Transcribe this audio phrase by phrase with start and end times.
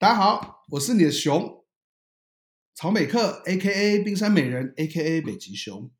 [0.00, 1.62] 大家好，我是你的熊
[2.72, 4.02] 草美克，A.K.A.
[4.02, 5.20] 冰山美人，A.K.A.
[5.20, 5.90] 北极熊。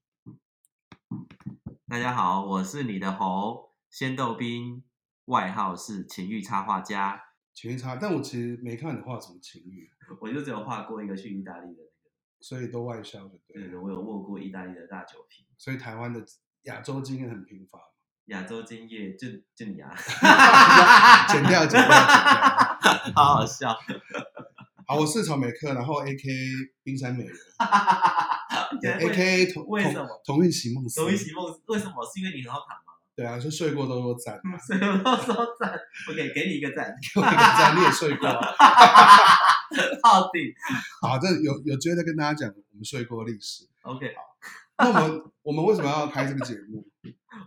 [1.86, 4.82] 大家好，我是你的猴仙豆冰，
[5.26, 7.24] 外号是情欲插画家。
[7.52, 9.90] 情欲插，但我其实没看你画什么情欲，
[10.22, 12.10] 我就只有画过一个去意大利的那个，
[12.40, 13.38] 所以都外销的。
[13.48, 16.24] 对，对，我有握过意大利的大酒瓶，所以台湾的
[16.62, 17.78] 亚洲经验很贫乏。
[18.26, 19.94] 亚洲经验就就你啊，
[21.28, 22.69] 剪掉剪掉剪掉，
[23.14, 23.76] 好好笑。
[24.86, 26.28] 好，我是曹美克，然后 A K
[26.82, 27.34] 冰山美人，
[28.98, 31.00] A K 同为什么同运席梦思？
[31.00, 32.04] 同运席梦思为什么？
[32.04, 32.94] 是因为你很好躺吗？
[33.14, 35.78] 对啊，就睡过都说赞，睡过都说赞。
[36.10, 38.28] OK，给你一个赞，给我一个赞，你也睡过。
[40.02, 40.54] 到底
[41.02, 43.68] 好，这有有机会再跟大家讲我们睡过的历史。
[43.82, 44.22] OK，好，
[44.78, 46.84] 那我们我们为什么要开这个节目？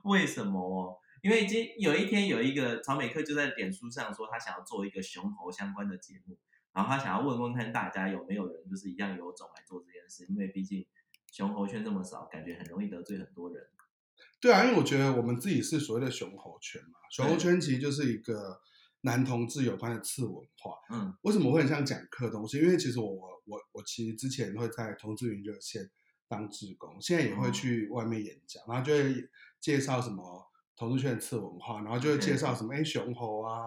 [0.03, 0.95] 为什么哦？
[1.23, 6.37] 因为今有一天有一个曹美克就在脸书上说他想要做一个熊猴相关的节目，
[6.73, 10.85] 然后他想要问问看大家有没有人就是一样有种来做这件事，因为毕竟
[11.31, 13.65] 熊猴圈这么少，感觉很容易得罪很多人。
[14.41, 18.59] 对啊，因为我觉得我们自己是所谓的熊猴圈嘛，熊猴圈其实就是一个
[19.03, 20.75] 男同志有关的次文化。
[20.89, 22.57] 嗯，为什么会很像讲课东西？
[22.59, 25.89] 因为其实我我我我其实之前会在同志云热线
[26.27, 29.29] 当志工，现在也会去外面演讲，然后就会。
[29.63, 33.61] 介绍什么同志圈的次文化，然后就会介绍什么哎熊猴啊、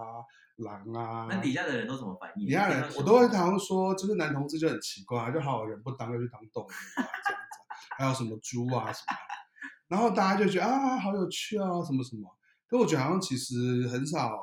[0.56, 1.26] 狼啊。
[1.30, 2.46] 那底下的人都怎么反应？
[2.46, 7.66] 底下人我都会常说，就是男同志就很奇怪，就好人不当，就去当动物啊这样子。
[7.96, 9.16] 还有什么猪啊什么，
[9.88, 12.36] 然后大家就觉得啊好有趣啊什么什么。
[12.66, 14.36] 可我觉得好像其实很少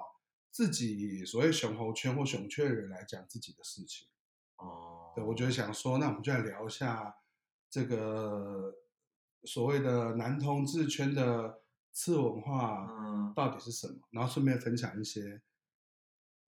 [0.50, 4.08] 自己所谓熊猴圈或熊圈的人来讲自己的事情。
[4.58, 5.12] 哦。
[5.14, 7.16] 对，我觉得想说，那我们就来聊一下
[7.70, 8.74] 这个。
[9.46, 11.63] 所谓的男同志圈的
[11.94, 13.94] 次文化，嗯，到底是什么？
[13.94, 15.42] 嗯、然后顺便分享一些，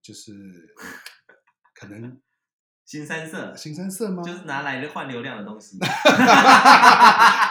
[0.02, 0.34] 就是
[1.74, 2.20] 可能
[2.86, 4.22] 新三色，新三色吗？
[4.24, 5.78] 就是拿来换流量的东西。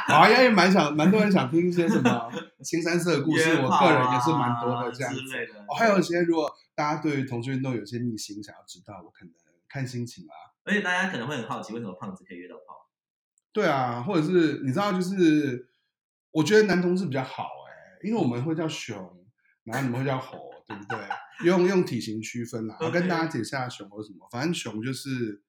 [0.07, 2.31] 好啊，也蛮想，蛮多人想听一些什么
[2.63, 3.57] 新三色的故事。
[3.57, 5.21] 啊、我个人也是蛮多的这样子。
[5.69, 9.33] 哦，还有一些，如果大家对于同志运动有些秘辛想要知道，我可能
[9.69, 10.35] 看心情啊。
[10.65, 12.89] 而且大家可能会很好奇，为什么胖子可以约到炮？
[13.53, 15.69] 对啊，或者是你知道，就是
[16.31, 17.64] 我觉得男同志比较好哎，
[18.05, 19.27] 因为我们会叫熊，
[19.65, 20.99] 然后你们会叫猴，对不对？
[21.47, 22.77] 用用体型区分啦。
[22.81, 25.43] 我跟大家解释下熊猴是什么，反正熊就是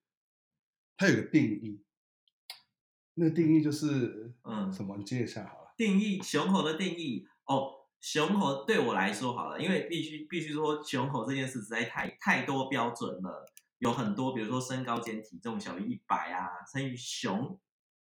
[0.97, 1.83] 它有个定义，
[3.15, 4.95] 那个定义就是嗯什么？
[4.97, 5.73] 你接一下好了。
[5.77, 13.45] 定义熊猴的定义哦，熊猴对我来说好了，因为必须必须说熊猴这件事实在太太多标准了，
[13.79, 17.59] 有很多，比如说身高减体重小于一百啊，称于熊。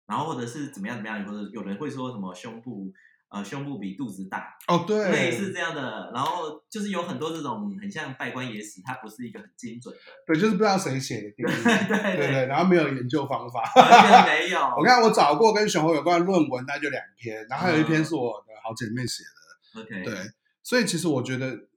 [0.07, 2.93] 然后或者是怎么样怎么样，或者有人会说什么胸部，
[3.29, 6.11] 呃，胸部比肚子大哦，对，类似这样的。
[6.13, 10.01] 然后就是有很多这种很像拜官野史，它不是一个很精准的。
[10.25, 11.63] 对，就是不知道谁写的定义。
[11.63, 13.69] 对对对，对，然后没有研究方法。
[13.75, 14.59] 完全没有。
[14.77, 19.81] 我看我找过跟熊猴有关的论文，那就两篇，然后还有一篇是我的好姐妹写的。
[19.81, 20.03] OK、嗯。
[20.03, 20.15] 对，
[20.63, 21.67] 所以其实我觉得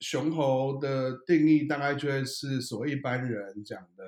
[0.00, 4.04] 熊猴的定义大概就会是所谓一般人讲的，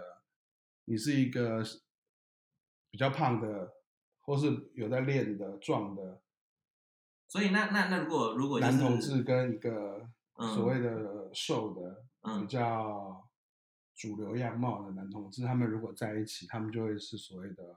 [0.84, 1.62] 你是一个。
[2.90, 3.72] 比较胖的，
[4.20, 6.20] 或是有在练的、壮的，
[7.34, 10.08] 所以那那那如果如果、就是、男同志跟一个
[10.54, 13.28] 所谓的瘦的、嗯、比较
[13.96, 17.76] 主流样貌的男同志，他们如果在一起，他们就会是所谓的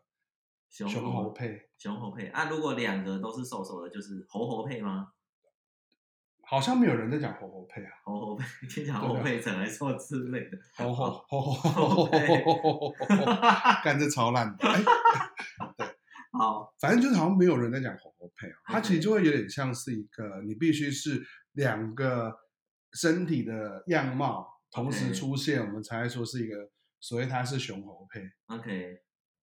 [0.70, 1.60] 熊猴配。
[1.76, 5.08] 熊猴配啊，如果两个都是瘦瘦的，就是猴猴配吗？
[6.44, 12.94] 好像没有人在讲猴猴配啊，猴猴配， 听讲猴配整来说之类的，猴猴猴猴猴猴猴，
[13.84, 14.56] 干这超烂
[16.38, 22.34] 好，反正就是好像没有人在讲猴猴配啊，它其实就会有点像是一个，你必须是两个
[22.94, 29.00] 身体的样貌同时出现，我们才会说是一个，所以它是熊猴配，OK，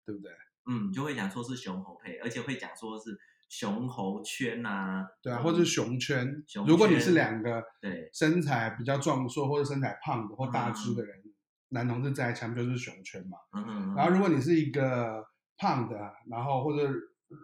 [0.07, 0.33] 对不对？
[0.67, 3.19] 嗯，就会讲说是熊猴配，而且会讲说是。
[3.47, 6.43] 熊猴圈呐、啊，对啊，或者是熊圈。
[6.49, 11.31] 熊圈如果你是两个对身材比较壮硕或者身材胖的或大只的人，嗯、
[11.69, 13.39] 男同志在一起就是熊圈嘛。
[13.53, 13.95] 嗯嗯。
[13.95, 15.25] 然后如果你是一个
[15.57, 16.91] 胖的，然后或者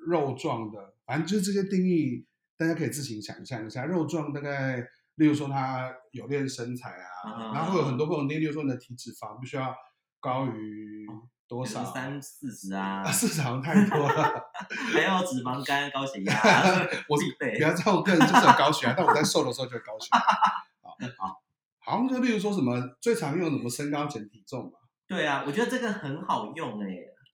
[0.07, 2.27] 肉壮的，反正就是这些定义，
[2.57, 3.85] 大家可以自行想象一下。
[3.85, 4.79] 肉壮大概，
[5.17, 9.75] 例如说他有练身材啊，嗯、然后会有很多不同定义，例如说你的体脂肪必须要
[10.21, 11.07] 高于。
[11.09, 13.05] 嗯多少三四十啊？
[13.11, 14.23] 四十好像太多了，
[14.95, 16.33] 还有脂肪肝、高血压。
[17.11, 20.21] 我是不要在我个人就是有高血压，但我在瘦的时候就会高血压。
[20.81, 21.43] 好，好，
[21.81, 24.79] 好像就例如说什么最常用什么身高减体重嘛。
[25.09, 26.87] 对啊，我觉得这个很好用哎。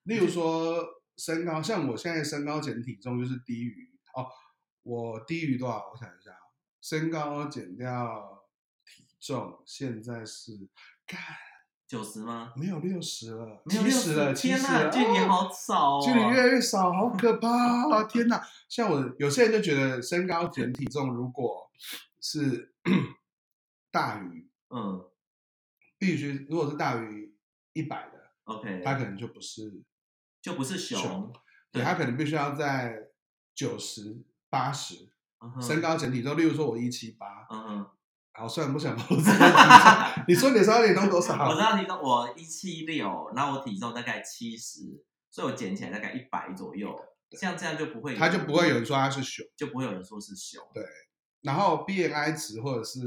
[0.07, 0.85] 例如说
[1.17, 4.27] 身高，像我现在身高减体重就是低于哦，
[4.83, 5.91] 我低于多少？
[5.93, 6.37] 我想一下，
[6.81, 8.47] 身高减掉
[8.85, 10.69] 体重，现在是
[11.07, 11.21] 看
[11.89, 12.53] 九十吗？
[12.57, 17.49] 没有六十了，没有七十了，七天十了，距离好少哦，距离越来越少，好可怕
[17.91, 18.05] 啊！
[18.11, 21.71] 天哪，像我有些人就觉得身高减体重如果
[22.21, 22.75] 是
[23.91, 25.05] 大于，嗯，
[25.99, 27.35] 必须如果是大于
[27.73, 29.83] 一百的，OK，他可能就不是，
[30.47, 31.33] 就不是熊，熊
[31.73, 33.09] 对，对他可能必须要在
[33.53, 34.95] 九十八十
[35.41, 37.87] ，uh-huh, 身高整体都，例如说我一七八，嗯哼，
[38.33, 41.35] 好，虽然不想说自己体重， 你说你身高体重多少？
[41.51, 45.03] 我知道体重我一七六，然后我体重大概七十，
[45.33, 46.97] 所以我减起来大概一百左右，
[47.33, 50.85] 像这样就不会，他就不会有人说他是熊，就不会有人说是熊，对。
[51.43, 53.01] 然后 BMI 值或者是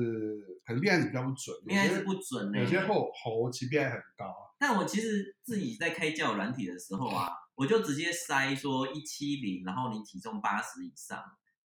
[0.65, 2.63] 可能 BMI 值比较不准，BMI 值不准呢、欸。
[2.63, 4.48] 有些猴猴其实 BMI 很高。
[4.59, 11.17] 但我其实自己在开交友软体的时候啊，我就直接筛说一七零，然后你体重八十以上，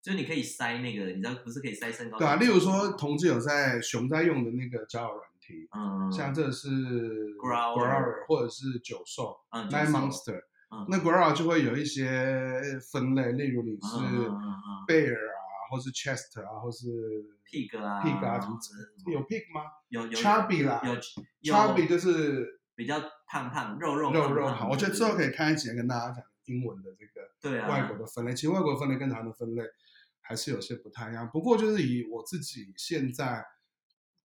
[0.01, 2.19] 就你可以筛那个，你知道不是可以筛身高？
[2.19, 6.69] 对啊，例如说同志有在熊在用的那个交友软体，嗯，像这是
[7.35, 10.41] Growler 或者是九兽，嗯，Nine Monster，
[10.71, 12.61] 嗯，那 Growler 就会有一些
[12.91, 14.29] 分类，例如你是
[14.87, 15.43] Bear 啊。
[15.71, 16.85] 或是 chest 啊，或是
[17.49, 18.59] pig 啊，pig 啊，什么
[19.11, 19.61] 有 pig 吗？
[19.89, 24.69] 有有 chubby 啦，有 chubby 就是比较胖胖，肉肉肉肉好。
[24.69, 29.63] 我觉得之后可以开一集跟大家讲英文的这个对啊外国的分类，其实外国分类跟台湾的分类
[30.21, 31.29] 还是有些不太一样。
[31.31, 33.45] 不过就是以我自己现在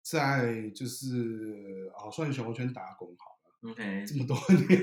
[0.02, 3.36] 在就是哦，算熊圈打工好。
[3.62, 4.36] OK，这么多
[4.68, 4.80] 年，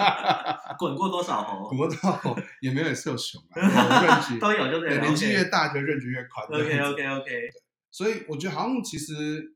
[0.78, 1.68] 滚过多少猴？
[1.68, 5.00] 滚过多少猴也没有也是有熊啊， 都有就对了。
[5.02, 6.46] 年纪越大，就认知越宽。
[6.46, 7.50] OK OK OK。
[7.90, 9.54] 所以我觉得好像其实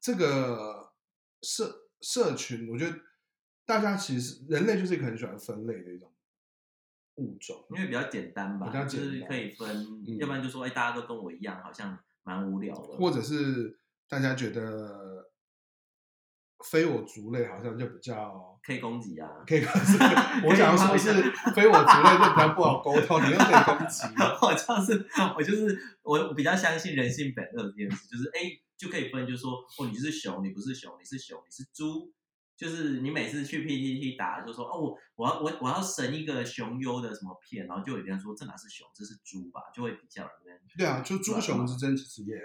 [0.00, 0.92] 这个
[1.42, 2.96] 社社群，我觉得
[3.66, 6.12] 大家其实人类就是一个很喜欢分类的一种
[7.16, 9.68] 物种，因为比较简单吧，比较简单就是可以分，
[10.06, 12.96] 嗯、要不然就说哎，大家都跟我一样，好像蛮无聊的。
[12.96, 13.78] 或者是
[14.08, 15.26] 大家觉得。
[16.68, 19.92] 非我族类好像就比较可以攻击啊，可以攻击。
[20.44, 21.12] 我想要说是
[21.54, 24.02] 非我族类就比较不好沟通，你又可以攻击。
[24.42, 25.06] 我就是
[25.36, 28.40] 我就是我比较相信人性本恶这件事，就是哎
[28.78, 32.14] 就可以分，就是说哦你是熊，你不是熊，你是熊，你是猪。
[32.56, 40.60] 就是你每次去 PPT 打，就说哦我我要我我要审一个熊优的什么片，然后就有人说这哪是熊，这是猪吧，就会比较人。
[40.76, 42.36] 对啊，就猪熊之争其实也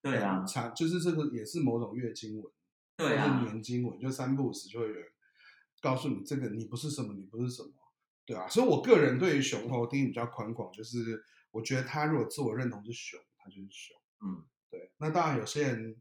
[0.00, 0.42] 对啊，
[0.74, 2.50] 就是这个也是某种月经文。
[2.96, 5.04] 对啊，年经文就三不五时就会有人
[5.82, 7.70] 告诉你这个你不是什么，你不是什么，
[8.24, 8.48] 对啊。
[8.48, 13.94] 所以我个人对于熊猴定义比较宽广，就是我觉得他如果自我认同是熊，他就是熊。
[14.22, 14.90] 嗯，对。
[14.98, 15.96] 那当然有些人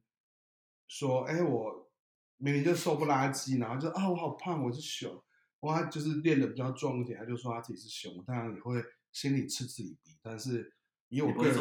[0.87, 1.89] 说，哎，我
[2.37, 5.23] 明明就瘦不拉几，然后就啊我好胖，我是熊。
[5.61, 10.73] 哇，他就是练的比较壮一点，他就说他自己是熊，当然也会心里嗤之以鼻，但是。
[11.09, 11.57] 以我个人，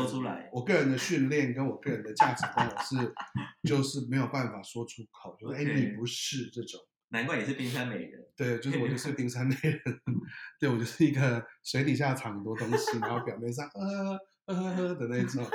[0.51, 2.97] 我个人的训练跟我个人的价值观，我是
[3.63, 6.81] 就是没有办法说出口，就是哎，你不是这种，
[7.11, 8.27] 难怪你是冰山美人。
[8.35, 9.81] 对，就是我就是冰山美人，
[10.59, 15.47] 对我就是一个水底下藏很多东西，然后表面上呃呃呃的那种。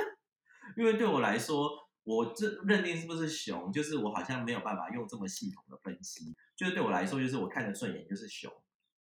[0.76, 1.70] 因为对我来说，
[2.04, 6.34] 我这认定是不是熊，就是我好像没有办法用这么系统的分析。
[6.56, 8.52] 就是对我来说，就是我看着顺眼就是熊，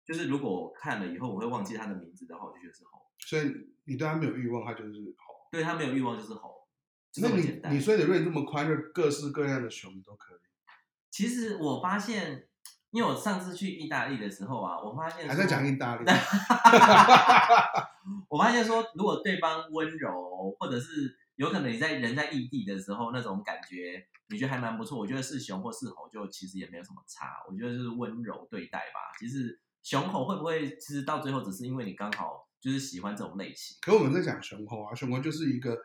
[0.06, 3.02] 就是如果我看了以后我会忘记它的名字的话，我就觉得是猴。
[3.20, 3.52] 所以
[3.86, 5.34] 你对它没有欲望，它就是猴。
[5.52, 6.68] 对它没有欲望就是猴。
[7.18, 10.38] 那你你所以的认这么宽，就各式各样的熊都可以。
[11.12, 12.48] 其实我发现，
[12.90, 16.06] 因为我上次去意大利的时候啊，我发现还在讲意大利。
[18.30, 24.98] 我发现说，如果对方温柔，或者是有可能你在人在异地的时候那种感觉，你觉得还蛮不错。
[24.98, 27.44] 我觉得是熊或是猴，就其实也没有什么差。
[27.50, 29.00] 我觉得就是温柔对待吧。
[29.20, 32.48] 其实熊猴会不会，其实到最后只是因为你刚好。
[32.64, 35.78] 就是喜欢这种类型，可我们在讲熊猴啊，熊猴就是一个，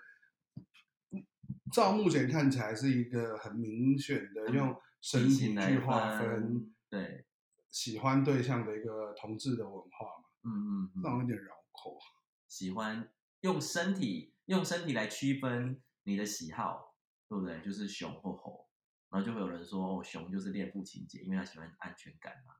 [1.72, 7.26] 照目前看起来是一个很明显的用身体去划分，对，
[7.68, 11.98] 喜欢对象的一个同志的文化嘛，嗯嗯，嗯，这种有点绕口，
[12.46, 16.94] 喜欢用身体用身体来区分你的喜好，
[17.28, 17.62] 对不对？
[17.62, 18.68] 就是熊或猴，
[19.10, 22.54] 然后就会有人说哦，熊就是恋父情节，因为他喜欢安全感嘛，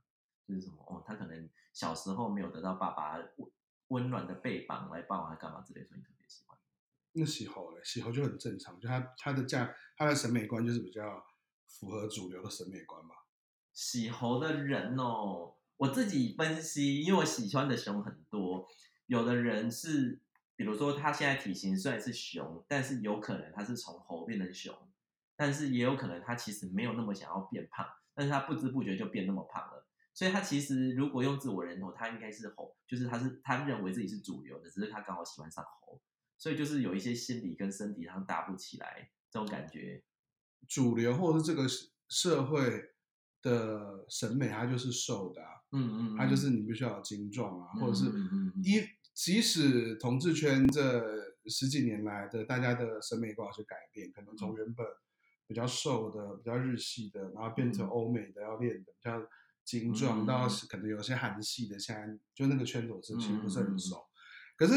[0.46, 3.18] 就是什么哦，他可能小时候没有得到爸爸。
[3.36, 3.50] 温
[3.88, 6.58] 温暖的背膀来抱，他干嘛之类，所以特别喜欢。
[7.12, 11.24] 那喜猴嘞，喜猴就很正常，就他他的价，他的审美观就是比较
[11.66, 13.14] 符合主流的审美观嘛。
[13.72, 18.68] 喜猴的人哦，我自己分析，因为我喜欢的熊很多，
[19.06, 20.20] 有的人是，
[20.58, 24.74] 比如说他现在体型虽然是熊，但是有可能他是从猴变成熊，
[25.36, 29.86] 但是也有可能他其实没有那么想要变胖，但是他不知不觉就变那么胖了。
[30.12, 36.02] 所以他其实如果用自我认同，他应该是猴，就是他是他认为自己是主流的，只是他刚好喜欢上猴，
[36.36, 40.02] 所以就是有一些心理跟身体上搭不起来这种感觉。
[40.66, 41.68] 主流或者是这个
[42.08, 42.90] 社会
[43.42, 48.06] 的审美，它就是瘦的、啊，嗯嗯，它就是你必须要有精壮啊，嗯、或者是
[48.64, 48.80] 一
[49.18, 54.86] 即使同志圈这十几年来的大家的审美观有些改变，可能从原本
[55.48, 59.20] 比较瘦的、比较日系的，然后变成欧美的要练的比较
[59.64, 64.06] 精壮，到可能有些韩系的，现在就那个圈子其实不是很熟，
[64.56, 64.74] 可是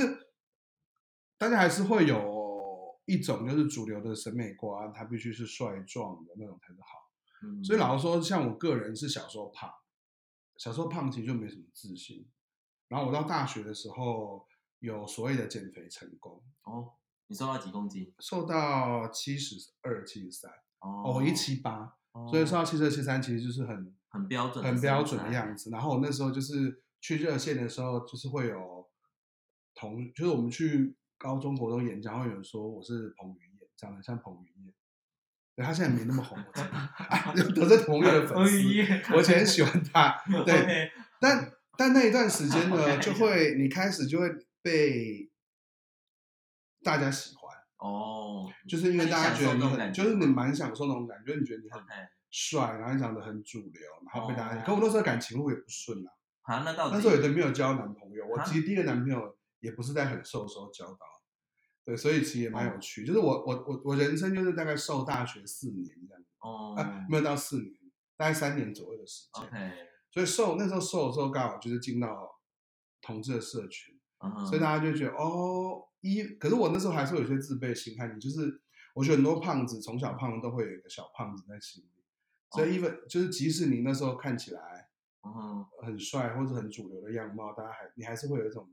[1.37, 7.63] 大家还是会有一种就是主流的审美观，他必须是帅壮的那种才是好。
[7.63, 9.69] 所以老实说，像我个人是小时候胖，
[10.57, 12.27] 小时候胖其实就没什么自信。
[12.91, 14.45] 然后我到大学的时候
[14.79, 16.43] 有所谓的减肥成功。
[16.63, 16.91] 哦，
[17.27, 18.13] 你瘦到几公斤？
[18.19, 20.51] 瘦到七十二、七十三。
[20.79, 21.93] 哦，一七八，
[22.29, 25.69] 所以瘦到七十二、七十三其实就是很很标准、很标准的样子。
[25.69, 28.89] 然后我那时候就是去热线的时候，就是会有
[29.73, 34.73] 同，就是我们去高中国中演讲，会有人说我是彭于晏，长得像彭于晏。
[35.55, 39.13] 对，他现在没那么红，我知道 得罪彭于晏的粉丝。
[39.13, 44.29] 我以前很喜欢他， 对.但但那一段时间呢，就会你开始就会
[44.61, 45.31] 被
[46.83, 51.81] 大家喜欢哦，就是因为大家觉得你很，就是你蛮享受那种感觉，你觉得你很
[52.29, 54.63] 帅，然后你长得很主流，然后被大家。
[54.63, 56.11] 可我那时候感情路也不顺啊，
[56.43, 60.99] 啊，那到那时候也没有交男朋友，我其实第一个男朋友也不是在很瘦的时候交到。
[61.83, 67.73] 对，所以其实也蛮有趣，就是我我我我人生就是大概瘦大学四年这样，哦，啊，没有到四年，
[68.15, 69.87] 大概三年左右的时间。
[70.11, 72.39] 所以瘦那时候瘦的时候刚好就是进到
[73.01, 73.97] 同志的社群，
[74.47, 74.59] 所以。
[74.59, 78.61] 大家就觉得哦一，可是我那时候还是有些自卑心态，你就是
[78.93, 82.03] 我觉得很多胖子从小胖都会有一个小胖子在心里，
[82.51, 84.89] 所以 even 就是即使你那时候看起来
[85.23, 88.69] 嗯很帅或者很主流的样貌，大家还你还是会有一种。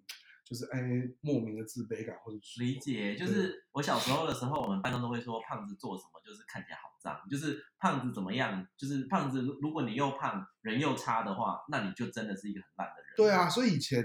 [0.49, 0.81] 就是哎，
[1.21, 13.13] 莫名的自卑感或者理解，就是我小时候的时候，我们班上都会说胖子做什么就是看起来好脏，就是胖子怎么样，就是胖子如果你又胖人又差的话，那你就真的是一个很烂的人。
[13.17, 14.05] 对啊，所以以前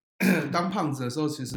[0.52, 1.56] 当胖子的时候，其实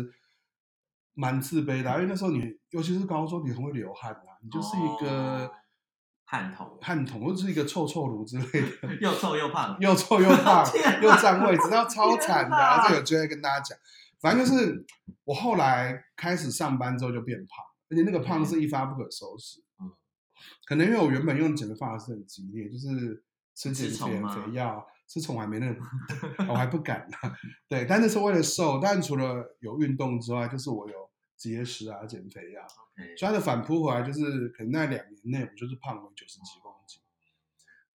[1.13, 5.51] 蛮自卑的，因为那时候你尤其是高中，你很会流汗啊，你就是一个
[6.25, 10.65] 汗桶，汗桶或者是一个臭臭炉之类的， 又臭又胖， 又臭又 胖，
[11.01, 13.77] 又占位置，然后超惨的啊，这有机会跟大家讲。
[14.21, 14.85] 反正就是
[15.23, 19.64] 我后来开始上班之后就变胖，而且那个胖是一发不可收拾。
[20.35, 23.23] 嗯，可能因为我原本用减肥方法是很激烈，就是
[23.53, 25.81] 吃减肥药，吃虫还没那个，
[26.49, 27.17] 我还不敢呢。
[27.69, 28.79] 对，但那是为了瘦。
[28.81, 32.61] 但除了有运动之外，就是我有节食啊，减肥药。
[33.17, 37.01] 所以它的反扑回来就是，可能那两年内我就是胖了九十几公斤。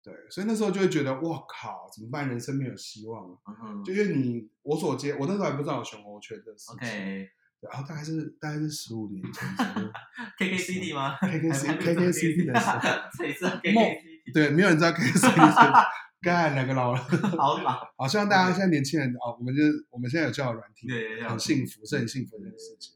[0.03, 2.29] 对，所以那时候就会觉得，哇靠，怎么办？
[2.29, 3.39] 人生没有希望了。
[3.85, 7.29] 就因为你我所接，我那时候还不知道有熊猴圈的事情。
[7.61, 9.49] 然后大概是大概是十五年前。
[10.39, 12.81] KKCD 吗？KKCD，KKCD 的时候。
[13.17, 14.33] 谁知道 KKCD？
[14.33, 15.85] 对，没有人知道 KKCD。
[16.21, 16.99] 干两个老了。
[17.39, 17.89] 好老。
[17.97, 22.95] 好，希望大家现在年轻人哦，我们就我们现在有交友软体，对，很幸福，是很幸福的一件事情。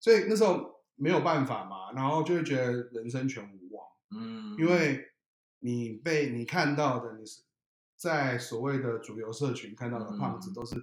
[0.00, 3.86] 所以那时候没有办法嘛，然后就会觉得人生全无望。
[4.10, 5.04] 嗯，因为。
[5.60, 7.42] 你被你看到的，你是
[7.96, 10.76] 在所谓的主流社群看到的胖子，都是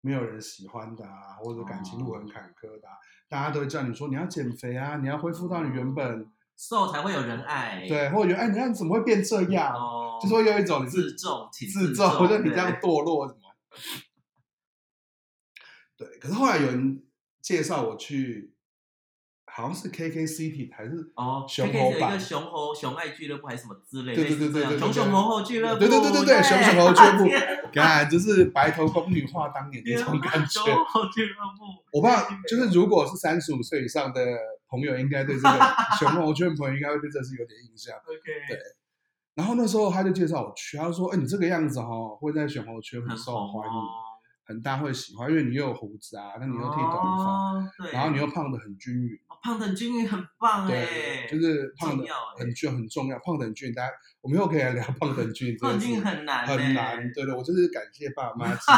[0.00, 2.94] 没有人喜欢的啊，或者感情路很坎坷的，啊，
[3.28, 6.26] 大家都会叫你说你要减肥啊，你要恢复到你原本
[6.56, 9.74] 瘦才会有人爱，对，或者原哎，你看你怎么会变这样？
[9.74, 13.40] 哦，就说有一种自重，自重， 或者你这样堕落什么？
[15.96, 17.02] 对，可是后来有人
[17.40, 18.54] 介绍我去。
[19.52, 30.60] 好像是 K K City 还是哦，熊猴版，一个熊猴熊爱俱乐部还是什么之类的，对对对对对，熊熊猴猴俱乐部，对对对对对，熊熊猴猴俱乐部， 看就是白头宫女话当年那种感觉。
[30.60, 34.24] 熊猴俱乐部，我怕就是如果是三十五岁以上的
[34.68, 35.58] 朋友，应该对这个
[35.98, 37.96] 熊猴圈朋友应该会对这是有点印象。
[37.96, 38.58] OK，对。
[39.34, 41.86] 然后那时候他就介绍我去，他说：“哎，你这个样子哈，
[42.20, 43.74] 会在熊猴圈很受欢迎。”
[44.50, 52.04] 很大会喜欢，因为你又有胡子啊，那你又剃短发，哦，然后你又胖的很均匀，哦，胖的很均匀很棒哎，就是胖的
[52.36, 58.76] 很均很重要，胖的很均匀，大家我们以后可以来聊 胖的很均匀，胖均很难很难，对对，我就是感谢爸妈 基因，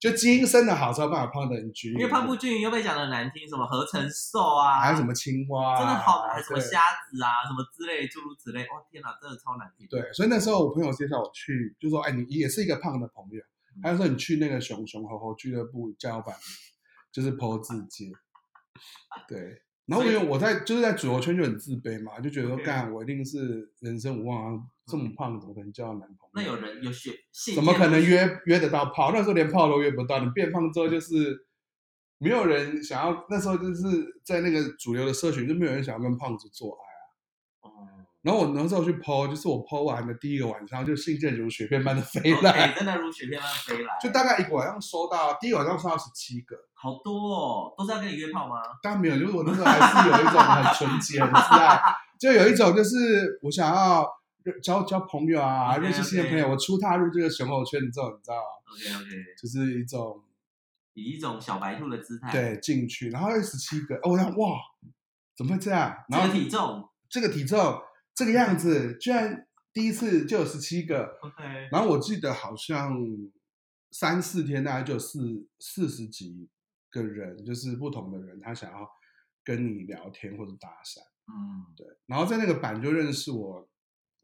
[0.00, 9.86] 就基因生的好才有办法胖的很均匀，因为胖不均匀又被讲的难听，什么合成瘦啊，还有什么青蛙，真的好难，还什么虾子啊，什么之类诸如此类，哦天哪，真的超难听。
[9.88, 13.40] 对，所以那时候我朋友介绍我去，就说哎，你也是一个胖的朋友。
[13.82, 16.34] 他就说：“你去那个熊熊猴猴俱乐部加油版，
[17.12, 18.10] 就是 po 自介。”
[19.28, 26.30] 对，然后因为我在就是在主流圈就很自卑嘛，就觉得说干我一定是人生无望啊，这么胖怎么可能交到男朋友？
[26.34, 27.12] 那有人有选，
[27.54, 29.12] 怎么可能约约得到炮？
[29.12, 30.24] 那时候连炮都约不到。
[30.24, 31.46] 你变胖之后就是
[32.18, 33.82] 没有人想要，那时候就是
[34.24, 36.89] 在那个主流的社群就没有人想要跟胖子做爱
[38.22, 43.98] 然后我那时候去 po，就是我 po 完的第一个晚上，就信件如雪片般的飞来，okay, 真的如雪片般飞来。
[43.98, 48.56] 就大概一个晚上收到，第一个晚上收到十七个，好多哦，都是要跟你约炮吗？
[48.82, 51.80] 当然没有，就是我那时候还是有一种很纯洁、很自爱，
[52.18, 54.06] 就有一种就是我想要
[54.62, 56.46] 交交朋友啊，认识新的朋友。
[56.46, 59.10] 我初踏入这个熊猴圈之后，你知道吗？OK OK，
[59.40, 60.22] 就是一种
[60.92, 64.58] 以一种小白兔的姿态对进去，然后十七个，哦，我想哇，
[65.34, 65.96] 怎么会这样？
[66.10, 67.80] 然后这个体重，这个体重。
[68.20, 71.42] 这个样子，居然第一次就有十七个，OK。
[71.72, 72.94] 然后我记得好像
[73.90, 76.46] 三四天大概就有四四十几
[76.90, 78.86] 个人，就是不同的人，他想要
[79.42, 81.00] 跟你聊天或者搭讪，
[81.32, 81.86] 嗯，对。
[82.04, 83.66] 然后在那个版就认识我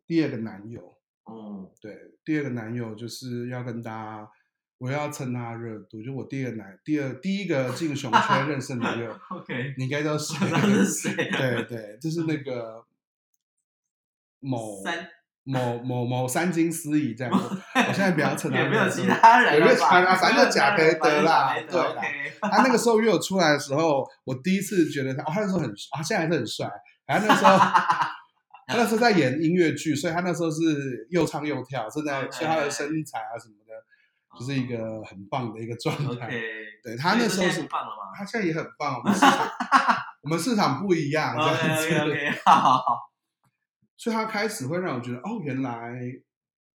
[0.06, 4.30] 第二个男友，哦，对，第二个男友就是要跟大家，
[4.76, 9.74] 我要蹭他热度，就我第二男，第二第一个进熊圈认识的男友， OK。
[9.78, 10.36] 你应该知道谁？
[11.30, 12.85] 对对，就是那个。
[14.48, 15.08] 某三
[15.44, 19.58] 某某某三金司仪这样子，我现在比较 称他，也没有其他人？
[19.58, 20.16] 有没有其他人？
[20.16, 22.02] 反正就贾培德啦，对啦。
[22.42, 26.68] 他那个时候约我出来的时候，我第一次觉得他，哦，他那时候很，啊，现在还是很帅。
[27.06, 27.56] 然后那时候，
[28.66, 36.28] 他那时候在演音乐剧，所以他那时候是又唱又跳，正在，所以他的身材啊什么的，就是一个很棒的一个状态。
[36.82, 38.10] 对，他那时候是棒了吗？
[38.18, 38.96] 他现在也很棒。
[38.98, 39.48] 我们市场，
[40.22, 41.98] 我们市场不一样，这样子。
[42.00, 43.05] OK，好好好。
[43.96, 46.00] 所以他开始会让我觉得，哦，原来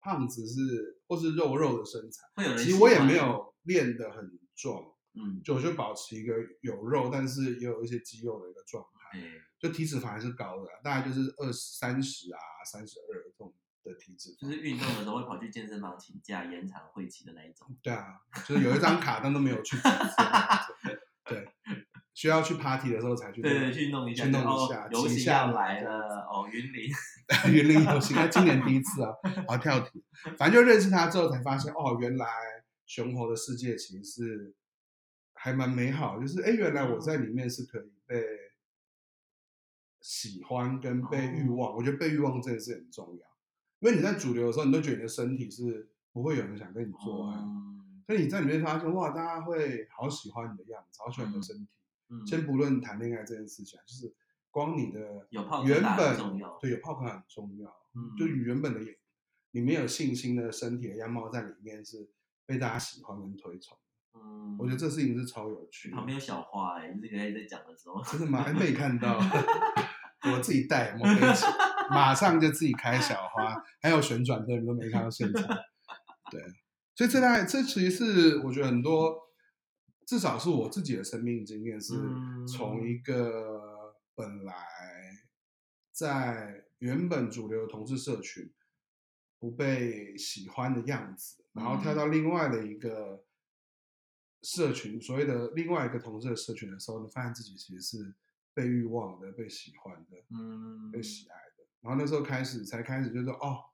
[0.01, 2.23] 胖子是或是肉肉的身材。
[2.35, 9.19] 会有人其实我也没有练得很壮，嗯，就我就保持一个有肉，但是也有一些肌肉的一个状态。
[9.19, 14.41] 嗯，就体脂肪还是高的，大概就是二三十啊，三十二这种的体脂肪。
[14.41, 17.67] 就是运动的时候会跑去健身房请假延长会期的那一种。
[17.83, 19.77] 对啊，就是有一张卡，但都没有去。
[21.25, 21.47] 对。
[22.13, 26.89] 需要去 party 的时候才去，对对，去弄一下，去弄一下，游行要来了哦，云林，
[27.53, 29.13] 云林游行，他今年第一次啊，
[29.47, 30.03] 好跳题，
[30.37, 32.27] 反正就认识他之后才发现，哦，原来
[32.85, 34.53] 熊猴的世界其实是
[35.33, 38.21] 还蛮美好，就是哎，原来我在里面是可以被
[40.01, 43.25] 喜欢跟被欲望，我觉得被欲望这件事很重要，
[43.79, 47.37] 因为你在主流的时候，你都觉得你的身体是不会有人想跟你做爱，
[48.05, 51.67] 所以你在里面发现，哇，大家会好喜欢你的样子，好喜欢你的身体。
[52.25, 54.13] 先不论谈恋爱这件事情，就是
[54.49, 56.17] 光你的原本
[56.59, 58.81] 对有炮可很重要，嗯，就原本的
[59.51, 62.09] 你没有信心的身体的样貌在里面是
[62.45, 63.77] 被大家喜欢跟推崇，
[64.13, 65.89] 嗯，我觉得这事情是超有趣。
[65.91, 68.43] 旁边有小花哎，这个在讲的时候，真的吗？
[68.43, 69.17] 还没看到，
[70.33, 71.19] 我自己带，我没
[71.89, 75.43] 马上就自己开小花，还有旋转灯，你都没看到现场。
[76.29, 76.41] 对，
[76.95, 79.30] 所以这代这其实是我觉得很多。
[80.11, 81.93] 至少是我自己的生命经验，是
[82.45, 84.53] 从一个本来
[85.93, 88.51] 在原本主流同志社群
[89.39, 93.23] 不被喜欢的样子，然后跳到另外的一个
[94.41, 98.13] 社群，所谓的另外一个同志的社群的时候，你发现自己其实是
[98.53, 101.63] 被欲望的、被喜欢的、嗯，被喜爱的。
[101.79, 103.70] 然后那时候开始，才开始就说哦。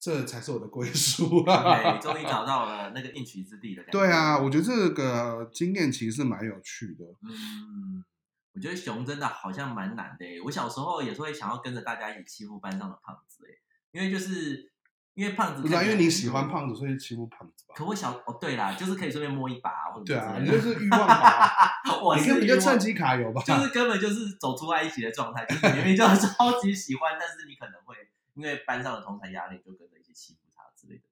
[0.00, 1.98] 这才是我的归属啊！
[1.98, 3.98] 终于找到了那个应许之地的感觉。
[3.98, 7.04] 对啊，我觉得这个经验其实是蛮有趣的。
[7.22, 8.04] 嗯，
[8.54, 10.24] 我觉得熊真的好像蛮难的。
[10.44, 13.50] 我小时候也是会想要跟着大家一起欺负班上的胖子，哎，
[13.90, 14.70] 因为就是
[15.14, 17.74] 因为胖子不是、啊，因为你喜欢胖子，所以欺负胖子吧。
[17.74, 21.72] 可我小哦，对啦，就是可以顺便摸一把，或者对啊，你就是欲望吧。
[22.00, 27.96] 我是你就趁机卡油吧，就是根本就是走出来一起的状态，就是明明就 超级喜欢，但是你可能会。
[28.38, 31.02] 因为班上的同侪压力，就跟着一起欺负他之类的，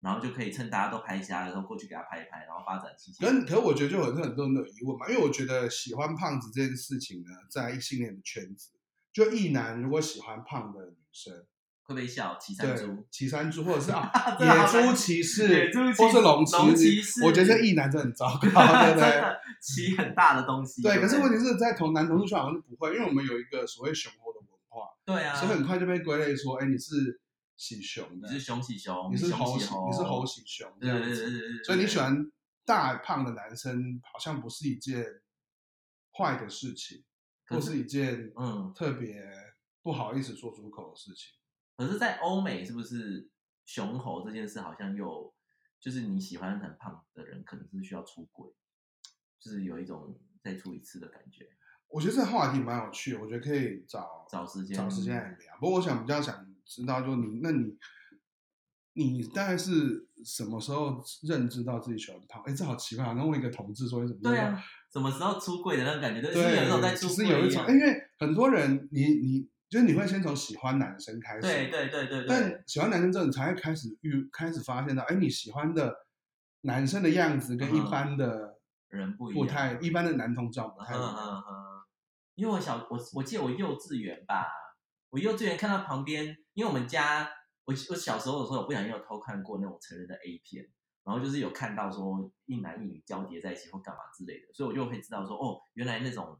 [0.00, 3.18] 然后就可以趁大家都拍瞎的时候过去给他拍一拍，然后发展奇迹。
[3.18, 8.70] 可可，我觉得就很多很多人都有疑问嘛，因为我觉得喜欢胖子这件事情呢，在异性恋的圈子，
[9.12, 11.34] 就异男如果喜欢胖的女生，
[11.82, 12.38] 会不会笑？
[12.38, 19.22] 骑山猪，骑山猪，或者是啊 野猪骑士，或是龙骑士，我觉得这异男真的很糟糕，对不对？
[19.60, 20.80] 骑很大的东西。
[20.80, 24.12] 对，可是问题是在同男同志圈好像是不会，因为我们有一个所谓熊。
[25.08, 27.18] 对啊，所以很快就被归类说，哎，你是
[27.56, 31.64] 喜熊的，你是熊喜熊，你是猴喜，你是猴喜熊这样子。
[31.64, 32.30] 所以你喜欢
[32.66, 35.02] 大胖的男生，好像不是一件
[36.12, 37.04] 坏的事情，
[37.46, 39.24] 或是一件嗯特别
[39.82, 41.32] 不好意思说出口的事情。
[41.78, 43.30] 可是，在欧美是不是
[43.64, 45.34] 熊猴这件事，好像又
[45.80, 48.52] 就是你喜欢很胖的人，可能是需要出轨，
[49.40, 51.37] 就是有一种再出一次的感觉。
[51.98, 55.56] 我觉得这个话题蛮有趣的，我觉得可以找找时间找时间来聊。
[55.58, 57.74] 不过我想比较想知道，就你那你
[58.92, 62.40] 你大概是什么时候认知到自己喜欢胖？
[62.46, 63.14] 哎，这好奇怪啊！
[63.14, 64.62] 然后问一个同志说你怎么对啊？
[64.92, 66.22] 什么时候出柜的那种感觉？
[66.22, 67.16] 对，是有一种在出柜。
[67.16, 72.26] 是有一种，因为很多人，你你就是你会先从喜欢男生开始，对对对对对。
[72.28, 75.96] 但喜欢男生之后，你才会开始遇开始发现到，哎，你喜欢的
[76.60, 78.56] 男生的样子跟一般的
[78.88, 81.12] 人不一样，不太一般的男同志不太一样。
[81.12, 81.67] 嗯嗯嗯。
[82.38, 84.46] 因为我小我我记得我幼稚园吧，
[85.10, 87.28] 我幼稚园看到旁边，因为我们家
[87.64, 90.64] 我我小时候的时候，我不小心有偷看过那种成人的 A 片，
[91.04, 96.38] 然后就是有看到说一男一女交叠在一起或干嘛之类的，所以我就会知道说，哦，原来那种。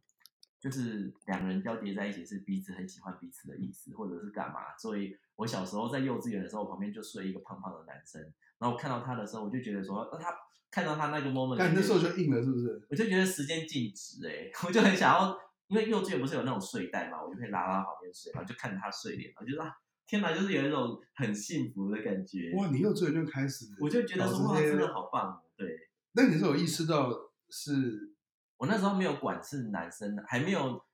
[0.60, 4.76] 就是两人交叠在一起是彼此很喜欢彼此的意思，或者是干嘛？
[4.76, 8.20] 所以我小时候在幼稚园的时候，旁边就睡一个胖胖的男生，
[8.58, 10.34] 然后我看到他的时候，我就觉得说，那他
[10.68, 12.84] 看到他那个 moment，但那时候就硬了，是不是？
[12.90, 19.72] 我就觉得时间静止，哎， 我就很想要，因为幼稚园不是有那种睡袋嘛，我就可以拉到旁边睡，然后就看着他睡脸，我就说啊，
[20.06, 22.52] 天哪，就是有一种很幸福的感觉。
[22.56, 25.88] 哇，你幼稚园就开始，我就觉得说哇，真的好棒，对。
[26.12, 27.10] 那你是有意识到
[27.48, 28.14] 是？
[28.56, 30.84] 我那时候没有管是男生，还没有，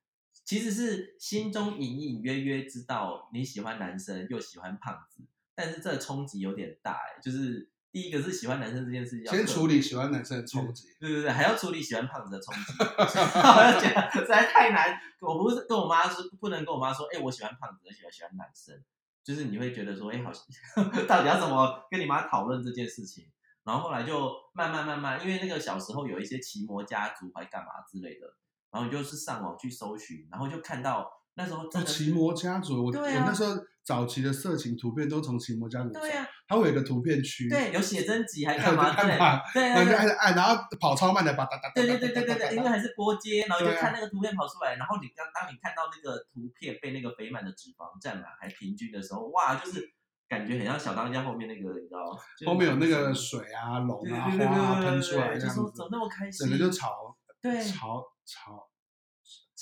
[0.45, 5.23] 其实是心中隐隐约约知道你喜欢男生又喜欢胖子，
[5.55, 14.99] 但是这冲击有点大哎，就是第一个是喜欢男生这件事情，先处理喜欢男生的冲击，对对对，还要处理喜欢胖子的冲击，我实在太难。
[15.21, 18.77] 我不是跟我妈说，不能跟我妈说，哎，我喜欢胖子，而且我喜欢男生，
[19.23, 20.33] 就是你会觉得说，哎，好
[21.07, 23.31] 到底要怎么跟你妈讨论这件事情？
[23.63, 28.27] 然后后来就慢慢慢慢，因为那个小时候有一些奇摩家族还干嘛之类的，
[28.73, 38.95] 然后你就是上网去搜寻，然后就看到那时候真的奇摩家族，我、啊、我那时候早期的色情图片都从奇摩家族，对呀、啊，它会有一个图片区，对，有写真集还干 嘛？
[38.95, 49.93] 对对对，对，按然后跑超慢的，吧哒哒，对对对对对对，因为还是拨接，然后就看那个图片跑出来，然后你当当你看到那个图片被那个肥满的脂肪占满还平均的时候，哇，就是。
[50.27, 52.19] 感觉很像小当家后面那个，你知道吗？
[52.47, 56.49] 后面有那个水啊、龙啊、花啊喷出来，这样子，怎么那么开心？
[56.49, 58.67] 整个就潮，对，潮潮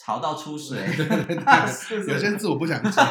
[0.02, 0.78] 潮到出水。
[0.96, 3.06] 对对 对， 有些字我不想讲。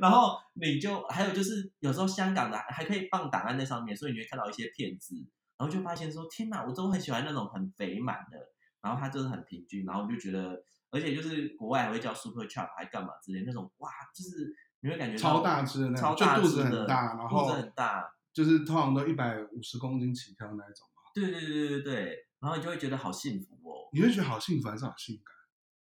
[0.00, 5.14] 然后你就还有就是，有时候香港的还可以放档案在上面，所以你会看到一些片子，
[5.56, 8.38] 然后就发现说：天哪，我都很喜欢那种很肥满的，
[8.82, 14.54] 然后它就是很平均，然后就觉得，而且就是国外还会叫 super chub 还干嘛之类那种，哇，就是。
[14.84, 21.00] 你会感觉超大只的那种，就肚子很大，然后肚子很大，就是通常都一百五十公斤起跳那一种嘛。
[21.14, 23.88] 对对对对对，然后你就会觉得好幸福哦。
[23.94, 25.33] 你会觉得好幸福还是好性感？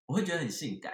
[0.05, 0.93] 我会觉得很性感，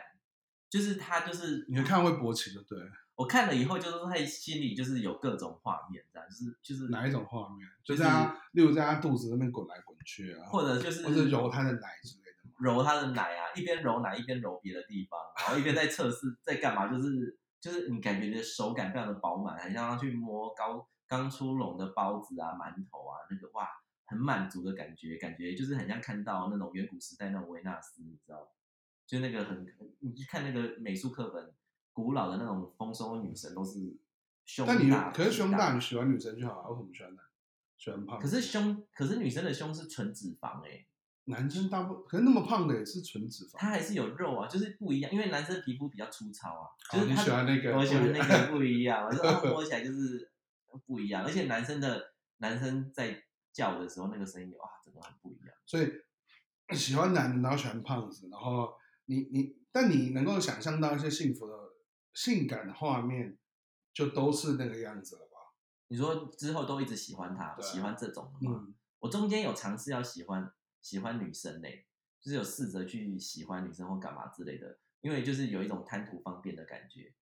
[0.69, 2.78] 就是他就是你会看会勃起就对。
[3.15, 7.67] 我看了以后就是他心里就是有各种画面，这样就是就是哪一种画面？
[7.84, 17.38] 就是他，例如在他肚子那边滚来滚去啊，或者就是或者揉他的奶之类的，揉他的奶啊，一边揉奶一边揉别的地方，然后一边在测试在干嘛，就是。
[17.62, 23.69] 就是你感觉你的手感非常的饱满，很像他去摸刚刚出笼的包子啊、馒头啊，那个哇，
[24.08, 28.52] 很满足的感觉，感觉就是很像看到那种远古时代那种维纳斯，你知道？
[29.12, 29.65] 就那个很，
[30.00, 31.54] 你去看那个美术课本，
[31.91, 33.97] 古老的那种丰收的女神都是
[34.45, 34.74] 胸大。
[34.74, 37.26] 但你可是胸大，你喜欢女生就好，为什么喜欢男？
[37.78, 38.17] 喜欢胖？
[38.17, 40.88] 可是胸，可是女生的胸是纯脂肪哎、欸。
[41.26, 46.69] 男生大部分可是那么胖的也是纯脂肪，他还是有肉啊，就是不一样，因为男生皮肤比较粗糙啊。
[46.89, 47.76] 就是哦、你喜欢那个？
[47.78, 50.32] 我喜欢那个不一样，我说 摸起来就是
[50.86, 53.21] 不一样，而且男生的男生在
[53.52, 55.54] 叫的时候那个声音哇，真的很不一样。
[55.65, 55.91] 所以
[56.74, 58.74] 喜欢男的，然后喜欢胖子，然后
[59.13, 61.54] 你你，但你能够想象到一些幸福的、
[62.13, 63.38] 性感的画面，
[63.93, 65.38] 就都是那个样子了吧？
[65.88, 68.65] 你说之后都一直喜欢他，喜欢这种的吗？
[68.65, 70.52] 嗯、我中间有尝试要喜欢。
[70.82, 71.67] 喜欢女生呢，
[72.19, 77.13] 就是有试着去喜欢女生或干嘛之类的，因为就是有一种贪图方便的感觉。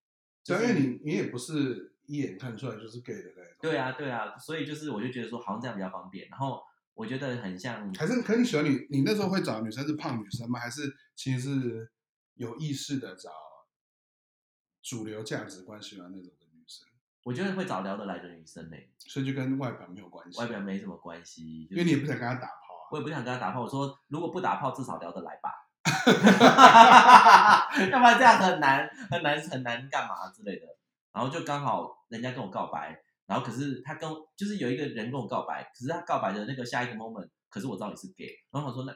[0.46, 3.54] 对，因为你你也不是一眼看出来就是 gay 的那种。
[3.60, 6.30] 对啊，对啊，所以就是我就觉得说好像这样比较方便。
[6.30, 10.60] 然后我觉得很像，还是可你喜欢你，你那时候会找女生是胖女生吗？
[10.60, 11.92] 还是其实是
[12.36, 13.32] 有意识的找
[14.82, 16.88] 主流价值观喜欢那种的女生？
[17.24, 22.92] 我觉得会找聊得来的女生呢，所以就跟外表没有关系，外表没什么关系，因为你也不想跟她打炮啊。
[22.92, 23.62] 我也不想跟她打炮。
[23.62, 25.68] 我说，如果不打炮，至少聊得来吧。
[27.92, 30.66] 要不然这样很难，很难，很难干嘛之类的。
[31.12, 38.34] 然后就刚好人家跟我告白，然后可是他跟就是有一个人跟我告白，可是他告白的那个下一个 moment，可是我知道你是 gay。
[38.50, 38.96] 然后我说那，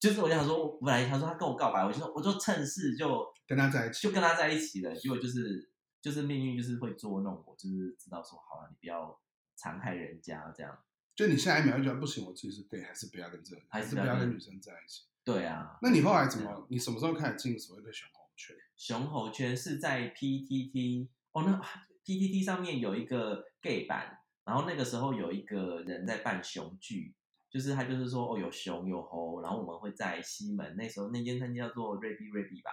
[0.00, 4.92] 就是我就想说，本来他说他跟我告白，我就说我就趁势就跟他在一起，就跟他在一起了。
[4.96, 5.70] 结果就是
[6.02, 9.16] 就是命运就是会捉弄我，就是知道说好了，你不要
[9.54, 10.76] 残害人家这样。
[11.14, 15.04] 就你下一秒就觉得不行，我自己是 gay，还是不要跟这，还是不要跟女生在一起？
[15.22, 15.78] 对啊。
[15.82, 16.66] 那你后来怎么？
[16.68, 18.56] 你什么时候开始进所谓的熊猴圈？
[18.76, 21.60] 熊猴圈是在 PTT 哦，那
[22.04, 27.14] PTT 上面有一个 gay 版，然后那个时候有一个人在办熊剧，
[27.50, 32.70] 就是他就是说哦有熊有猴，然后我们会在西门，那时候那间餐厅叫做 Rabbit Rabbit 吧，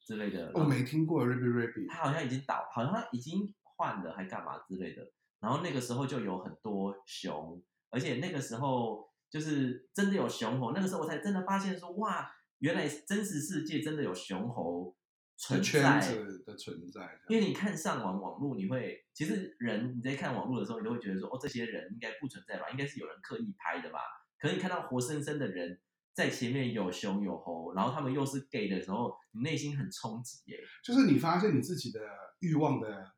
[0.00, 0.50] 之类的。
[0.54, 5.10] 我没听过 Rabbit Rabbit，他好像已经倒，好像已经换了，还干嘛之类的。
[5.40, 10.72] 然后那个时候就有很多熊，而且那个时候就是真的有熊猴。
[10.72, 14.96] 那个时候我才真的发现说，哇，原来真实世界真的有熊猴
[15.36, 16.00] 存在
[16.46, 17.18] 的存在。
[17.28, 22.70] 因为你看上网网络，你会其实人你在看网络的时候，你都会觉得说，哦，这些人应该不存在吧？
[22.70, 23.98] 应该是有人刻意拍的吧？
[24.38, 25.80] 可是你看到活生生的人
[26.12, 30.58] 在前面有熊有猴，然后他们又是 gay 的时候，你内心很冲击耶。
[30.84, 32.00] 就是你发现你自己的
[32.40, 33.14] 欲望的。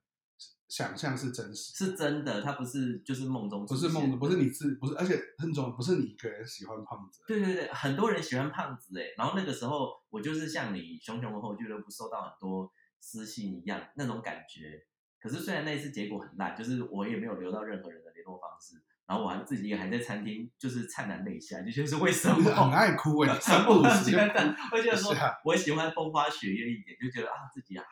[0.69, 7.23] 想象是真实，是真的，他不是就是梦中，不是梦的，不是你自，不是，而且很重要，不是你一个人喜欢胖子。
[7.27, 14.85] 对对对，很多人喜欢胖子哎，然后那个时候我就是像你熊熊后俱乐部收到很多私信一样那种感觉。
[15.21, 24.15] 可是虽然那次结果很烂，就是我也没有留到任何人的联络方式，然后我还自己还在餐厅就是灿烂泪下，就觉得是为什么很爱哭哎，三不五时。
[24.73, 27.85] 我觉得说我喜欢风花雪月一点，就觉得啊自己啊。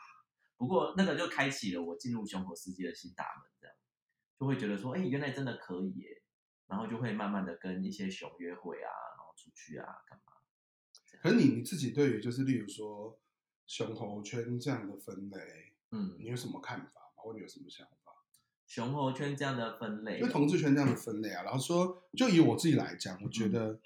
[0.57, 3.75] 不过那个就开启了我进入熊猴世界的新大门，这样
[4.39, 6.21] 就会觉得说，哎，原来真的可以耶，
[6.67, 10.33] 然后就会慢慢的跟一些熊约会啊，然后出去啊，干嘛？
[11.21, 13.19] 可是你你自己对于就是例如说
[13.67, 17.13] 熊猴圈这样的分类，嗯，你有什么看法吗？
[17.15, 18.13] 或者有什么想法？
[18.67, 23.81] 熊猴圈这样的分类，就同志圈这样的分类啊，然后说，就以我自己来讲，我觉得、嗯、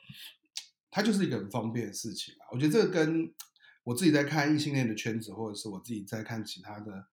[0.90, 2.48] 它就是一个很方便的事情啊。
[2.52, 3.34] 我觉得这个跟
[3.84, 7.08] 我自己在看异性恋的圈子，或者是我自己在看其他的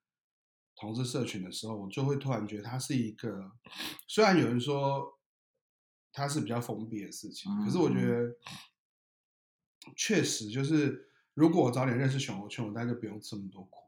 [0.74, 3.52] 同志社群的时候，我就会突然觉得它是一个，
[4.06, 5.18] 虽然有人说
[6.12, 8.36] 它是比较封闭的事情，可是我觉得
[9.96, 13.80] 确实就是，如果我早点认识熊猴圈，我大概就不用吃这么多苦。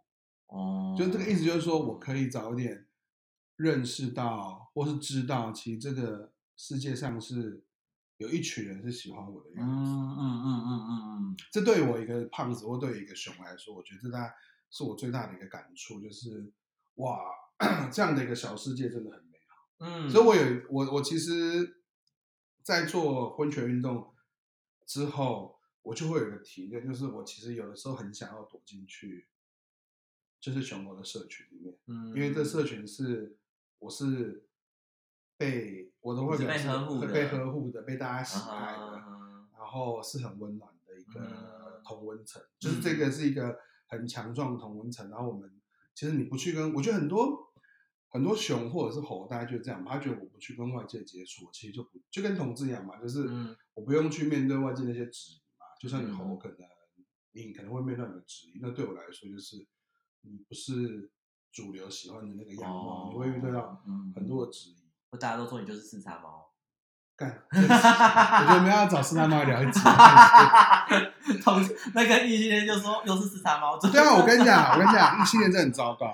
[0.46, 2.86] 哦，就这个意思，就是说我可以早点
[3.56, 7.64] 认识到，或是知道，其实这个世界上是。
[8.18, 10.90] 有一群人是喜欢我的样子，嗯嗯嗯嗯嗯
[11.30, 14.34] 嗯，这对于我一个胖子或对于一个熊来说，我觉得这大
[14.70, 16.52] 是我最大的一个感触，就是
[16.96, 17.16] 哇，
[17.92, 19.86] 这样的一个小世界真的很美好。
[19.86, 21.82] 嗯，所以我有我我其实，
[22.62, 24.12] 在做婚权运动
[24.84, 29.28] 之后，我就会有一个体验，就是我其实有的时候很想要躲进去，
[30.40, 33.38] 就是熊猫的社群里面，嗯，因为这社群是
[33.78, 34.44] 我是。
[35.40, 45.10] 被我都会被呵护的，被呵护的，被大家喜爱的，啊、然后是很温暖的一个同温层，嗯、就是这个是一个很强壮的同温层。
[45.10, 45.60] 然后我们
[45.94, 47.52] 其实你不去跟，我觉得很多
[48.08, 53.28] 很多熊或者是猴，大家就这样，他觉得我不去跟外界接触，其实就不就跟同志一样嘛，就是
[53.74, 55.66] 我不用去面对外界那些质疑嘛。
[55.78, 56.56] 就像你猴可能、
[56.96, 59.58] 嗯、你可能会面对你的质疑，那对我来说就是
[60.22, 61.10] 你不是
[61.52, 64.87] 主流喜欢的那个样貌，哦、你会遇到很多的质疑。
[65.16, 66.44] 大家都说你就是四叉猫，
[67.16, 69.80] 干，我觉得我们要找四叉猫聊一集。
[71.42, 71.60] 同
[71.94, 73.78] 那个异性恋就说又是四叉猫。
[73.78, 76.12] 对啊，我跟你讲，我跟你讲， 异性恋真的很糟糕。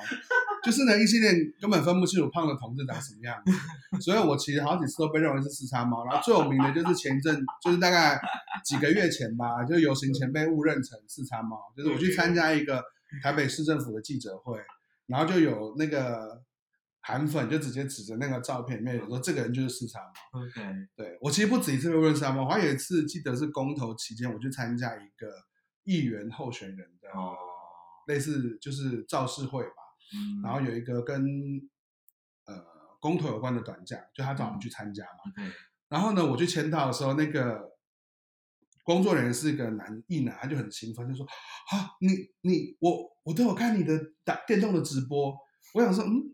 [0.62, 4.00] 就是呢，异性恋根本分不清楚胖的同志长什么样子。
[4.00, 6.04] 所以我其实好几次都被认为是四叉猫。
[6.06, 8.20] 然后最有名的就是前阵，就是大概
[8.64, 11.58] 几个月前吧，就游行前被误认成四叉猫。
[11.76, 12.80] 就是我去参加一个
[13.22, 14.58] 台北市政府的记者会，
[15.06, 16.40] 然后就有那个。
[17.06, 20.40] 韩粉就直接指着那个照片里面，有说这个人就是四叉猫。
[20.40, 20.62] OK，
[20.96, 25.30] 对，我其实不止一次被问四叉猫，我还有一次记得是公投期间，我去参加一个
[25.82, 27.08] 议员候选人的
[28.06, 29.74] 类似就是造势会吧，
[30.14, 31.22] 嗯、然后有一个跟
[32.46, 32.64] 呃
[33.00, 35.30] 公投有关的短假，就他找我们去参加嘛。
[35.36, 35.52] Okay.
[35.90, 37.70] 然后呢，我去签到的时候，那个
[38.82, 42.08] 工作人员是一个男一男，他就很兴奋，就说啊，你
[42.40, 45.36] 你我我都有看你的打电动的直播，
[45.74, 46.33] 我想说嗯。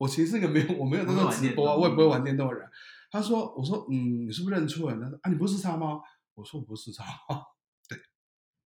[0.00, 2.66] 我其实是一个没有，我没有在做直播啊，我也不会玩电动的人。
[3.10, 6.02] 他说：“我说，嗯，你是不是认错人？”他说：“啊，你不是四叉猫？”
[6.34, 7.44] 我说：“我不是四叉猫。”
[7.86, 7.98] 对，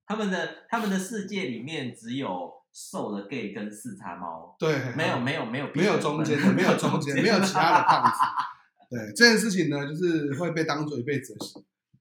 [0.06, 8.18] 他们的他们的世界里面只有瘦的 gay 跟四叉猫，对，没有没有没有没有中间的，没有中间，没有其他的胖子。
[8.90, 11.44] 对这件事情呢，就是会被当做一辈子的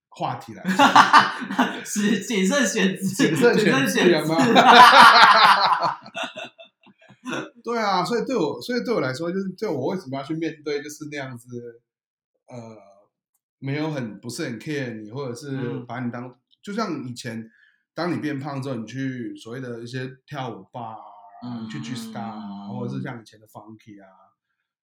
[0.09, 1.83] 话题来讲。
[1.83, 4.35] 是谨慎选择，谨慎选择人吗？
[7.63, 11.81] 对啊，所以对我，所以对我来说，就是对我为什么要去面对，就是那样子，
[12.47, 12.77] 呃，
[13.59, 17.49] 没有很不是很 care 你，或者是把你当，嗯、就像以前，
[17.93, 20.97] 当你变胖之后，你去所谓的一些跳舞吧，
[21.45, 24.07] 嗯、你去 G Star 啊，或者是像以前的 Funky 啊，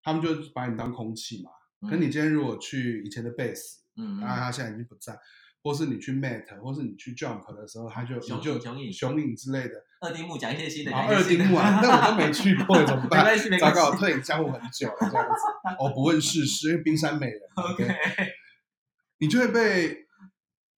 [0.03, 1.51] 他们就把你当空气嘛。
[1.89, 5.19] 可、嗯、你今天如果去以前的 Bass，嗯，当然他现在已经不在。
[5.63, 9.75] 或是你去 Mat，或是你去 Jump 的时候，他就就熊影熊影之类的。
[10.01, 10.93] 二丁目讲一些新的。
[10.95, 13.37] 啊，二丁目啊，那我都没去过， 怎么办？
[13.59, 15.77] 糟糕，我退隐江湖很久了，这样子。
[15.79, 17.41] 我，不问世事，因为冰山美人。
[17.57, 17.87] OK。
[19.19, 20.07] 你就会被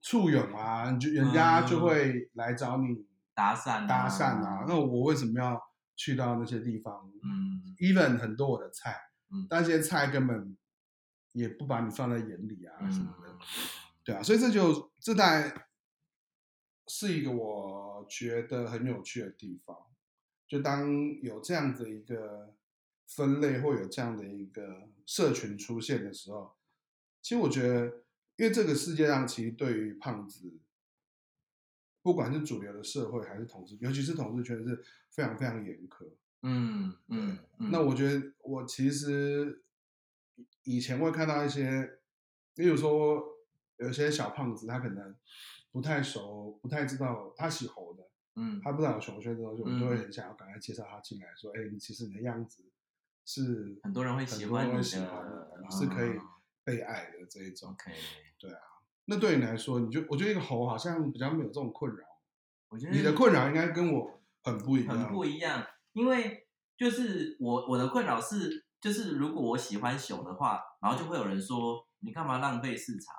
[0.01, 2.89] 簇拥啊，你就人家就会来找你
[3.35, 4.65] 搭讪、啊、搭讪啊。
[4.67, 5.57] 那我为什么要
[5.95, 7.09] 去到那些地方？
[7.23, 8.97] 嗯，even 很多我的菜，
[9.33, 10.57] 嗯，但这些菜根本
[11.31, 13.39] 也不把你放在眼里啊什么的，嗯、
[14.05, 15.69] 对啊，所以这就这代
[16.87, 19.77] 是一个我觉得很有趣的地方。
[20.49, 22.55] 就当有这样的一个
[23.07, 26.57] 分类，或有这样的一个社群出现的时候，
[27.23, 27.87] 其实我觉得，
[28.37, 30.53] 因为这个世界上其实对于胖子，
[32.03, 36.11] 不管是主流的社会还是同志，尤其是同志圈是非常非常严苛。
[36.43, 39.63] 嗯嗯，嗯，那我觉得我其实
[40.65, 42.01] 以前会看到一些，
[42.57, 43.32] 例如说
[43.79, 45.15] 有些小胖子，他可能
[45.71, 48.09] 不太熟，不太知道他喜猴的。
[48.35, 52.65] 嗯，他不知道有熊圈这东西，我们就会很想要赶快介绍他进来，说，哎、嗯，你其实你的样子
[53.27, 55.27] 是很多人会喜欢你的，喜欢
[55.61, 56.19] 你，你是可以
[56.65, 57.71] 被爱的这一种。
[57.73, 57.93] OK，
[58.39, 58.59] 对啊。
[59.05, 62.07] 那对你来说，你就我觉得一个猴好像比较没有这种困扰。
[62.71, 65.67] 我觉得你的困扰应该跟我很不一样，很不一样。
[65.93, 66.47] 因为
[66.79, 73.15] 就是我我的困扰是，就是如果我喜欢熊的话，然后就会有人说，你干嘛浪费市场？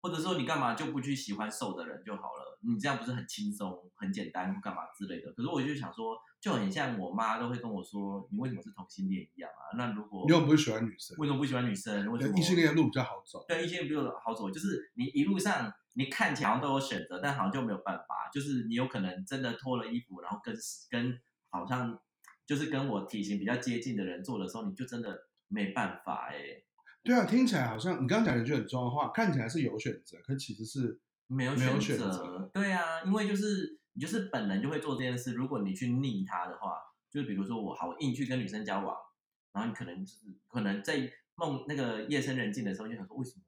[0.00, 2.58] 或者说你干嘛就不去喜欢瘦的人就好了？
[2.62, 5.32] 你这样不是很轻松、很简单，干嘛之类的？
[5.32, 9.76] 可是我就想说，就很像我妈都会跟我说，你为什么是同性恋一样啊？
[9.76, 12.06] 那如果你又不是喜欢女生，为什么不喜欢女生？
[12.10, 13.44] 为什么异性恋的路比较好走？
[13.46, 20.54] 对，异性恋比较好走，就是你一路上你看起来好像都有选择，但好像就没有办法，就是你有可能真的脱了衣服，然后跟
[20.90, 21.96] 跟好像
[22.44, 26.64] 就是跟我体型比较接近的人做的时候，你就真的没办法哎、欸。
[27.08, 32.50] 对啊，听起来好像你刚刚讲一句很重要的话，看起来是有选择，可其实是没有选择。
[32.52, 35.32] 对啊，因为就是你就是本能就会做这件事。
[35.32, 36.74] 如果你去逆他的话，
[37.10, 38.94] 就是比如说我好硬去跟女生交往，
[39.54, 43.42] 然后你可能就是可能在梦那个夜深人静的时候就想说为什么，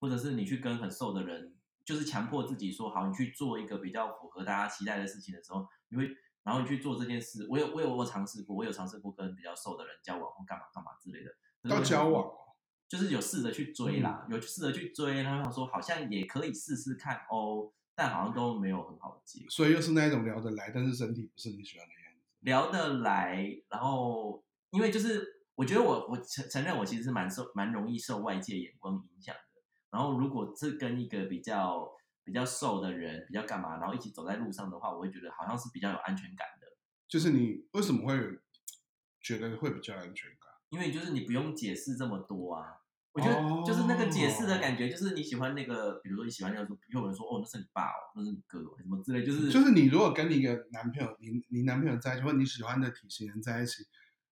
[0.00, 6.08] 或者是你去跟很瘦的人，就是强迫自己说好，你去做一个比较符合大家期待的事情的时候，你会
[6.42, 7.46] 然后你去做这件事。
[7.48, 11.30] 我有我有我尝试过，我有尝试过跟比较瘦的人交往或干嘛干嘛之类的。
[11.62, 12.28] 要交往。
[12.88, 19.50] 就是有试着去追啦，嗯、有试着去追，然后想说好像也可以试试看哦，但好像都没有很好的结果。
[19.50, 22.20] 所以又是那一种聊得来，但是身体不是你喜欢的样子。
[22.40, 29.62] 聊得来，然后因为就是我觉得我我承承认我其实是蛮受蛮容易受外界眼光影响的。
[29.90, 31.90] 然后如果是跟一个比较
[32.22, 36.66] 比较瘦的人比较干嘛，然后一起走在路上的话，我会觉得好像是比较有安全感的。
[37.08, 38.38] 就是你为什么会
[39.20, 40.45] 觉得会比较安全感？
[40.70, 42.76] 因为就是你不用解释这么多啊，
[43.12, 53.84] 我觉得就是那个解释的感觉，就是你喜欢那个，比如说你喜欢那个，又有人说哦，那是你爸哦，那是你哥，什么之类，就是就是你如果跟你一个男朋友，你你男朋友在一起，或你喜欢的体型人在一起，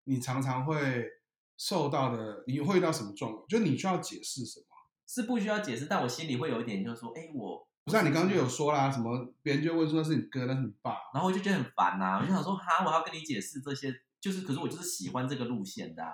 [0.04, 1.06] 你常常会
[1.58, 3.48] 受到的，你会遇到什么状况？
[3.48, 4.66] 就你需要解释什么？
[5.08, 13.94] 是不需要解释，但我心里会有一点，就是说，哎，我不是、啊、你刚刚就有说啦，什么别人就问说那是你哥，那是你爸，然后我就觉得很烦呐、啊，我就想说哈，我要跟你解释这些。
[14.24, 16.14] 就是，可是我就是喜欢这个路线的啊，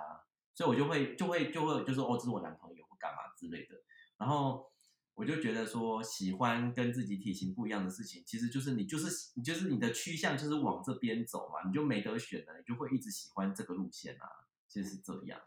[0.52, 3.76] 所以我就会就会就会就说哦，这是我男朋友或干嘛之类的。
[4.18, 4.68] 然后
[5.14, 14.26] 我就觉得说，喜欢跟自己体型不一样的事情，其实就是你就是你就是你的趋向就是往这边走嘛，你就没得选了，你就会一直喜欢这个路线啊。
[14.66, 15.40] 其实是这样，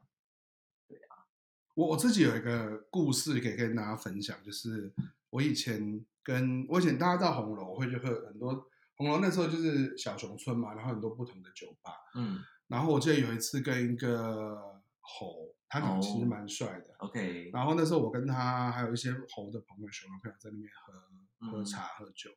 [0.87, 1.27] 对啊。
[1.73, 4.93] 我我自己有一个故事可以跟大家分享，就是
[5.31, 12.39] 我以前跟我以前大家知道红楼，会就会很多红楼那时候就是小熊村嘛，然后很多不同的酒吧，嗯。
[12.67, 16.93] 然后我记得有一次跟一个猴，他长得其实蛮帅的。
[16.99, 17.49] Oh, OK。
[17.53, 22.31] 然后那时候我跟他还有一些猴的朋友、熊的朋友在那边喝喝茶、喝酒，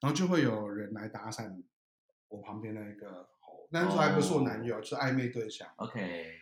[0.00, 1.62] 然后就会有人来搭讪
[2.28, 4.84] 我旁边那个猴，那时候还不是我男友，oh.
[4.84, 5.68] 是暧昧对象。
[5.76, 6.32] OK。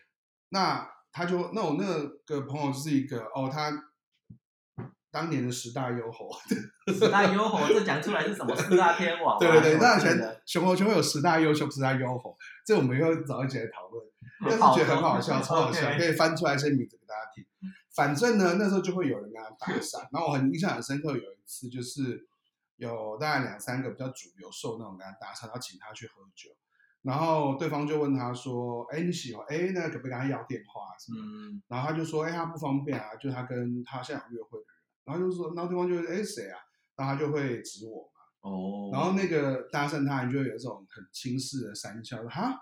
[0.50, 3.70] 那他就那我那个朋友就是一个哦，他。
[5.14, 6.28] 当年的十大优猴，
[6.92, 8.54] 十大优猴，这讲出来是什么？
[8.56, 9.38] 四大天王。
[9.38, 14.04] 对对对，那以前熊猴圈有十大优秀，十大优猴，这我们又早一起来讨论，
[14.42, 17.44] 但是觉得很好笑， 超好笑，可以翻出来一些名字给大家听。
[17.94, 22.26] 反正呢，那时候就会有人跟他搭讪，然后我很印象很深刻，有一次就是
[22.74, 26.50] 有大概两三个比较主流受那种跟他搭讪，然后请他去喝酒，
[27.02, 29.46] 然后对方就问他说：“哎，你喜欢？
[29.48, 30.90] 哎，那可不可以跟他要电话？
[30.98, 34.66] 什么？”嗯，然后他就说：“哎，他不方便啊，就是他跟他现场约会的。”
[35.04, 36.58] 然后就说，然后对方就会，哎，谁啊？
[36.96, 38.20] 然后他就会指我嘛。
[38.42, 38.50] 哦。
[38.50, 38.94] Oh.
[38.94, 42.58] 然后那个搭讪他，就会有一种很轻视的三笑，哈，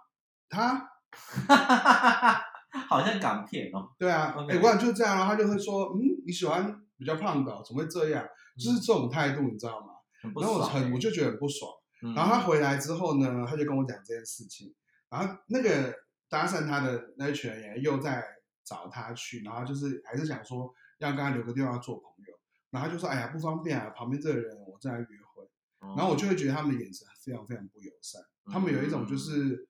[0.49, 0.89] 他，
[2.89, 3.91] 好像港片哦。
[3.99, 4.35] 对啊。
[4.49, 8.27] 哎我想就是这样，然后他就会说，嗯，你喜欢比较胖的，怎么会这样？
[8.59, 9.87] 就是这种态度，你知道吗？
[10.23, 11.71] 很然后我很，我就觉得很不爽。
[12.03, 14.75] 嗯、然后他回来之后呢，他就跟我讲这件事情。
[15.09, 15.95] 然后那个
[16.29, 18.25] 搭讪他的那一群人又在
[18.65, 22.32] 找他去，然后就是还是想说要跟他留个电话做朋友。
[22.73, 25.49] 然后他就说：“哎呀，不方便啊，旁边这个人我正在约会。”
[25.97, 29.69] 然后我就会觉得他们的眼神非常非常不友善，他们有一种就是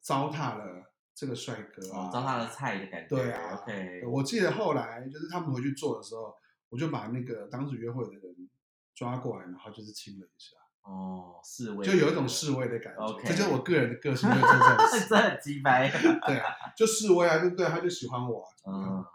[0.00, 3.08] 糟蹋了这个帅哥啊，糟蹋了菜的感觉。
[3.08, 4.06] 对啊，OK。
[4.06, 6.34] 我记得后来就是他们回去做的时候，
[6.68, 8.48] 我就把那个当时约会的人
[8.94, 10.56] 抓过来，然后就是亲了一下。
[10.82, 13.04] 哦，示威，就有一种示威的感觉。
[13.04, 15.06] OK，这就是我个人的个性，就是这样子。
[15.08, 15.90] 这很鸡掰。
[15.90, 16.46] 对啊，
[16.76, 19.06] 就示威啊，就对，他就喜欢我，嗯，怎么样？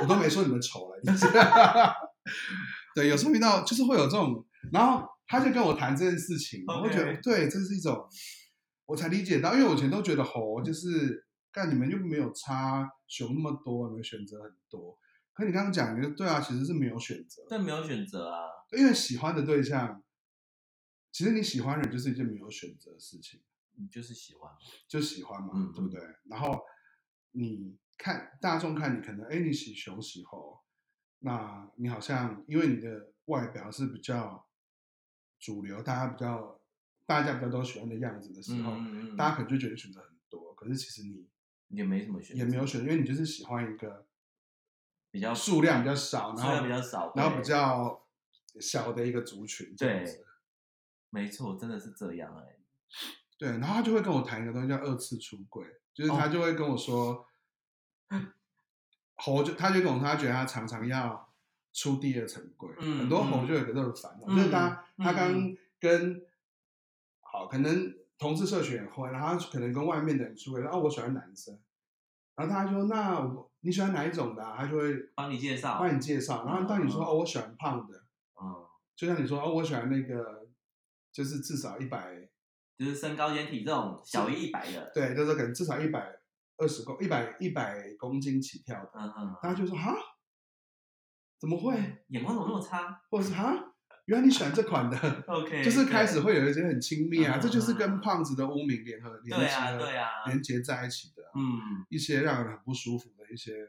[0.00, 1.94] 我都没说你们丑了，你知道。
[2.94, 8.06] 对，有时候遇到就是会有这种，然后他就跟我谈这件事情，我会觉得对，这是一种，
[8.86, 14.98] 我才理解到，因为我以前都觉得吼，就是干你们又没有差熊那么多，你们选择很多。
[15.32, 18.42] 可你刚刚讲，你说对啊，其实是没有选择，但，没有选择啊，
[18.76, 20.02] 因为喜欢的对象。
[21.10, 23.38] 其实你喜欢人就是一件没有选择的事情，
[23.76, 24.50] 你就是喜欢，
[24.88, 26.00] 就喜欢嘛，嗯、对不对？
[26.24, 26.58] 然后
[27.32, 30.60] 你看大众看你可能，哎，你喜熊喜猴，
[31.20, 34.44] 那你好像因为你的外表是比较
[35.38, 36.60] 主流，大家比较
[37.06, 41.28] 大家比较都喜欢的样子的时候，嗯嗯、大家可能就觉得选择很多，可是其实你
[41.68, 44.04] 也没什么选，也没有选，因为你就是喜欢一个
[45.12, 48.04] 比较数量比较少，然后比较少，然后比较
[48.60, 50.16] 小的一个族群这样子。
[50.16, 50.24] 对
[51.10, 52.58] 没错，真的是这样哎、欸。
[53.38, 57.24] 对，然后他就会跟我谈一个东西叫二次出轨，就是他就会跟我说，
[59.16, 61.32] 猴、哦、就他就跟我说，他觉得他常常要
[61.72, 65.32] 出第二层柜，嗯、很多猴就有个这种烦恼，嗯、就是他、嗯、他刚
[65.80, 66.22] 跟、嗯、
[67.20, 71.58] 好可能同事社群会，然后他可能跟外面的人出柜，然后我喜欢男生，
[72.36, 74.56] 然后他就说那我你喜欢哪一种的、啊？
[74.58, 77.96] 他就会帮你介绍，帮你介绍，然后当你说、嗯、哦我喜欢胖的，
[78.40, 80.40] 嗯，就像你说哦我喜欢那个。
[81.12, 82.26] 就是至少一百，
[82.78, 86.10] 就是身高兼体重小于一百的，对，就是可能至少一百
[86.56, 89.94] 二十公一百一百公斤起跳的，嗯嗯，大家就说哈，
[91.38, 92.04] 怎么会？
[92.08, 93.02] 眼光怎么那么差？
[93.10, 93.74] 或者是哈，
[94.06, 94.96] 原来你喜欢这款的，
[95.28, 99.46] OK，就是开始会有一些很亲密啊，这就是跟胖子的污名联合连接，
[99.78, 103.68] 对啊，连接在一起的，嗯，一些让人很不舒服的一些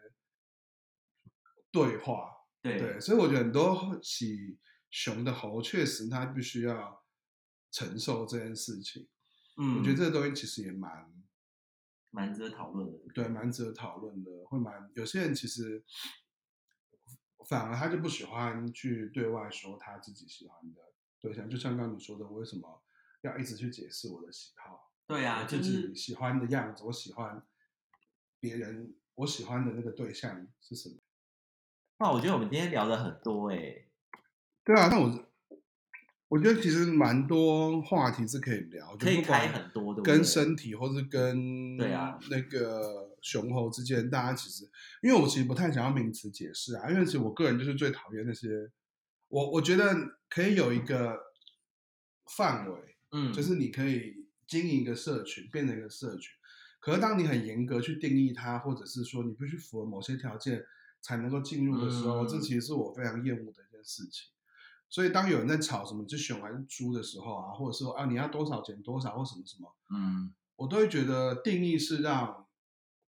[1.72, 2.32] 对话，
[2.62, 4.58] 对对，所以我觉得很多喜
[4.90, 7.02] 熊的猴确实他必须要。
[7.76, 9.08] 承受这件事情，
[9.58, 11.12] 嗯，我觉得这个东西其实也蛮
[12.16, 14.32] 蛮值得讨论的，对，蛮值得讨论的。
[14.46, 15.84] 会蛮有些人其实
[17.50, 20.80] 反而他就不喜欢去对外说他自己喜欢的
[21.20, 22.84] 对象，就像刚刚你说的，我为什么
[23.22, 24.92] 要一直去解释我的喜好？
[25.08, 27.44] 对呀、啊，自己喜欢的样子，我喜欢
[28.40, 30.98] 别人，我喜欢的那个对象是什么？
[31.98, 33.92] 那我觉得我们今天聊的很多哎、欸，
[34.64, 35.33] 对啊，那我。
[36.34, 44.68] 我觉得其实蛮多话题是可以聊，可以开很多的，跟身体或是跟对啊那个雄猴之间，大家其实，
[45.04, 48.50] 因为我其实不太想要名词解释啊，因为其实我个人就是最讨厌那些，
[49.28, 49.96] 我我觉得
[50.28, 51.16] 可以有一个
[52.26, 52.80] 范围，
[53.12, 56.32] 嗯，就是你可以经营一个社群，变成一个社群，
[56.80, 60.66] 可是当你很严格去定义它，或者是说你必须符合某些条件
[61.00, 64.33] 才能够进入的时候，嗯，这其实是我非常厌恶的一件事情。
[64.94, 72.46] 所以当有人在吵什么是熊还是猪的时候啊，或者是说啊你要多少减多少或什么什么，嗯，我都会觉得定义是让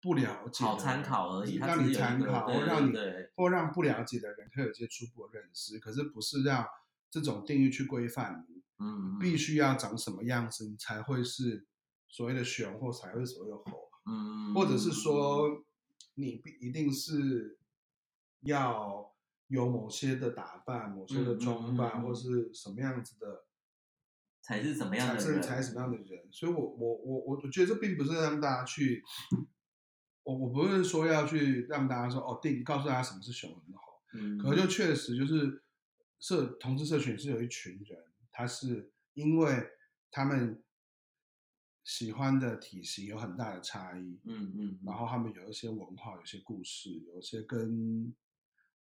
[0.01, 6.65] 不了解好参考而已，让你参考，或让你对或让不了解的人可以有一些初步的认识，可是不是让
[7.11, 11.67] 这种定义去规范你，嗯，必须要长什么样子你才会是
[12.09, 15.65] 所谓的熊或才会所谓的猴，嗯，或者是说
[16.15, 17.59] 你必一定是
[18.43, 19.12] 要。
[19.53, 23.45] 有某些的打扮，某些的装扮，嗯嗯嗯、或是什么样子的，
[24.41, 26.27] 才是什么样的人，才是什么样的人。
[26.33, 29.03] 所以我，我我我我我觉得这并不是让大家去，
[30.23, 34.03] 我我不是说要去让大家说哦，定告诉大家什么是熊很好。
[34.15, 35.63] 嗯，可就确实就是
[36.19, 39.69] 社同志社群是有一群人，他是因为
[40.11, 40.65] 他们
[41.85, 48.15] 喜欢的体型有很大的差异，嗯嗯，然后他们有一些文化，有些故事，有些跟。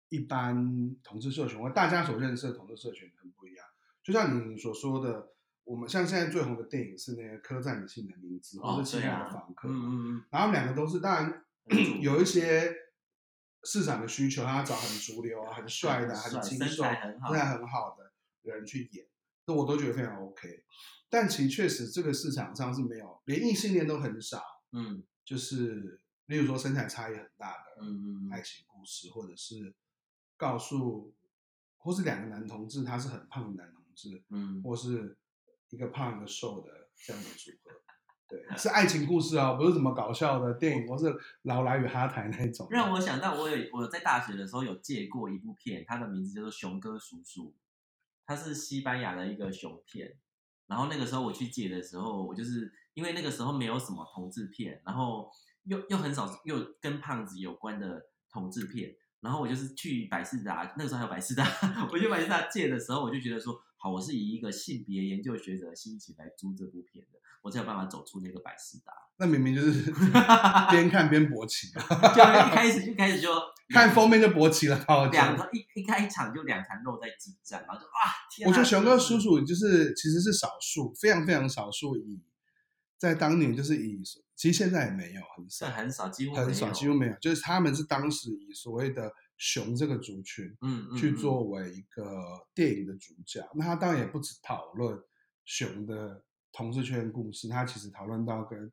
[0.09, 3.65] 一般同志社群或大家所认识的同志社群很不一样，
[4.01, 5.33] 就像你所说的，
[5.65, 11.45] 我们像现在最红的电影是那个《刻在你心底的名字》或者是《亲爱的房客》，嗯嗯，然后两个都是，当然
[11.99, 12.73] 有一些
[13.63, 19.05] 市场的需求，他找很主流啊、很帅的、很清瘦、身材很好的人去演，
[19.45, 20.63] 那我都觉得非常 OK。
[21.09, 24.41] 但其实确实这个市场上是没有，连异性恋都很少，
[24.71, 29.75] 嗯，就是例如说身材差异很大的，嗯嗯，爱情故事或者是。
[30.37, 31.13] 告诉，
[31.77, 35.17] 或是两个男同志，他是很胖的男同志，嗯，或是
[35.69, 37.71] 一个胖一个瘦的这样的组合，
[38.27, 42.67] 对，是爱情故事哦，不是什么搞笑的电影，或是劳莱与哈台那种。
[42.69, 47.49] 让我想到，我有我在大学的时候有借过一部片，它的名字叫做《熊哥叔叔》，
[48.25, 50.17] 它是西班牙的一个熊片。
[50.67, 55.31] 然后那个时候我去借的时候，我就是因为那个时候没有什么同志片，然后
[55.63, 61.45] 又又很少又跟胖子有关的同志片，然后我就是去百事达，那个时候还有百事达，
[61.91, 68.93] 我去百事达借的时候，我就觉得说，好，我是以一个性别研究学者的心情来租这部片的，我才有办法走出那个百事达。
[69.19, 69.91] 那明明就是
[70.71, 71.81] 边看边勃起嘛，
[72.13, 73.29] 就一开始就开始就
[73.73, 82.21] 看封面就勃起了，好，两个一一开场就两团肉在激战，然后就啊，天啊，我觉得熊哥叔叔就是其实是少数，非常非常少数，以
[82.99, 83.99] 在当年就是以，
[84.37, 92.15] 其实现在也没有很少，很少，几乎很少，几乎没有，就是他们是当时以所谓的熊这个族群，嗯，去作为一个
[92.53, 94.97] 电影的主角，嗯嗯嗯，那他当然也不止讨论
[95.43, 96.23] 熊的
[96.53, 98.71] 同志圈故事，他其实讨论到跟。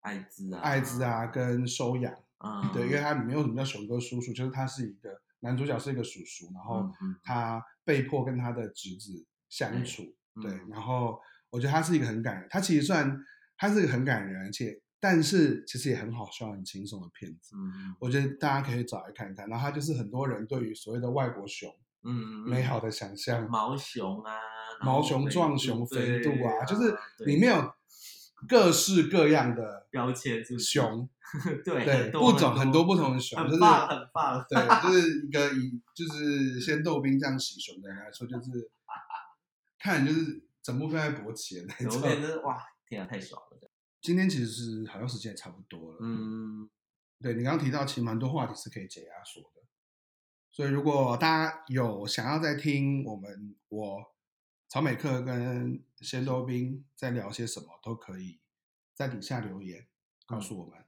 [0.00, 3.00] 艾滋啊，艾滋啊，跟收养，嗯，对，因为。
[3.00, 6.88] 他没有什么叫熊哥叔叔，就是他是一个男主角是一个叔叔，然后
[7.24, 10.04] 他被迫跟他的侄子相处，
[10.36, 11.18] 嗯、对，然后
[11.50, 13.18] 我觉得他是一个很感人，他其实算
[13.56, 19.48] 他是一个很感人，而且但是其实也很好笑、很轻松的片子，嗯，我觉得大家可以找来看一看。
[19.48, 22.12] 然后它就是很多人对于所谓的外国熊，嗯，
[22.48, 24.36] 美好的想象，毛熊啊，
[24.82, 26.92] 毛熊、壮熊、肥度啊，就是
[27.24, 27.72] 里面有。
[28.46, 31.08] 各式各样的标签，就是熊，
[31.64, 38.70] 对 对，不种很多不同的熊，就是很棒，对，就 是一个以就是先逗兵这样洗熊的人来说，就是
[39.78, 43.70] 看就是整部片在勃起的那种，整部哇，天啊，太爽了！
[44.06, 46.70] 今天其实是好像时间也差不多了，嗯，
[47.20, 49.62] 对你刚刚提到，其实蛮多话题是可以解压说的，
[50.52, 54.16] 所以如果大家有想要再听我们我。
[54.68, 58.40] 曹美克跟仙豆冰在聊些什么，都可以
[58.92, 59.86] 在底下留言
[60.26, 60.76] 告诉我们。
[60.76, 60.84] 嗯、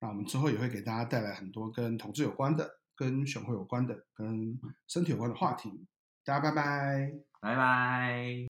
[0.00, 4.58] 那我们之后也会给大家带来很多跟同志有关的、跟选会有关的、跟
[4.88, 5.86] 身体有关的话题。
[6.24, 8.49] 大家拜拜，拜拜。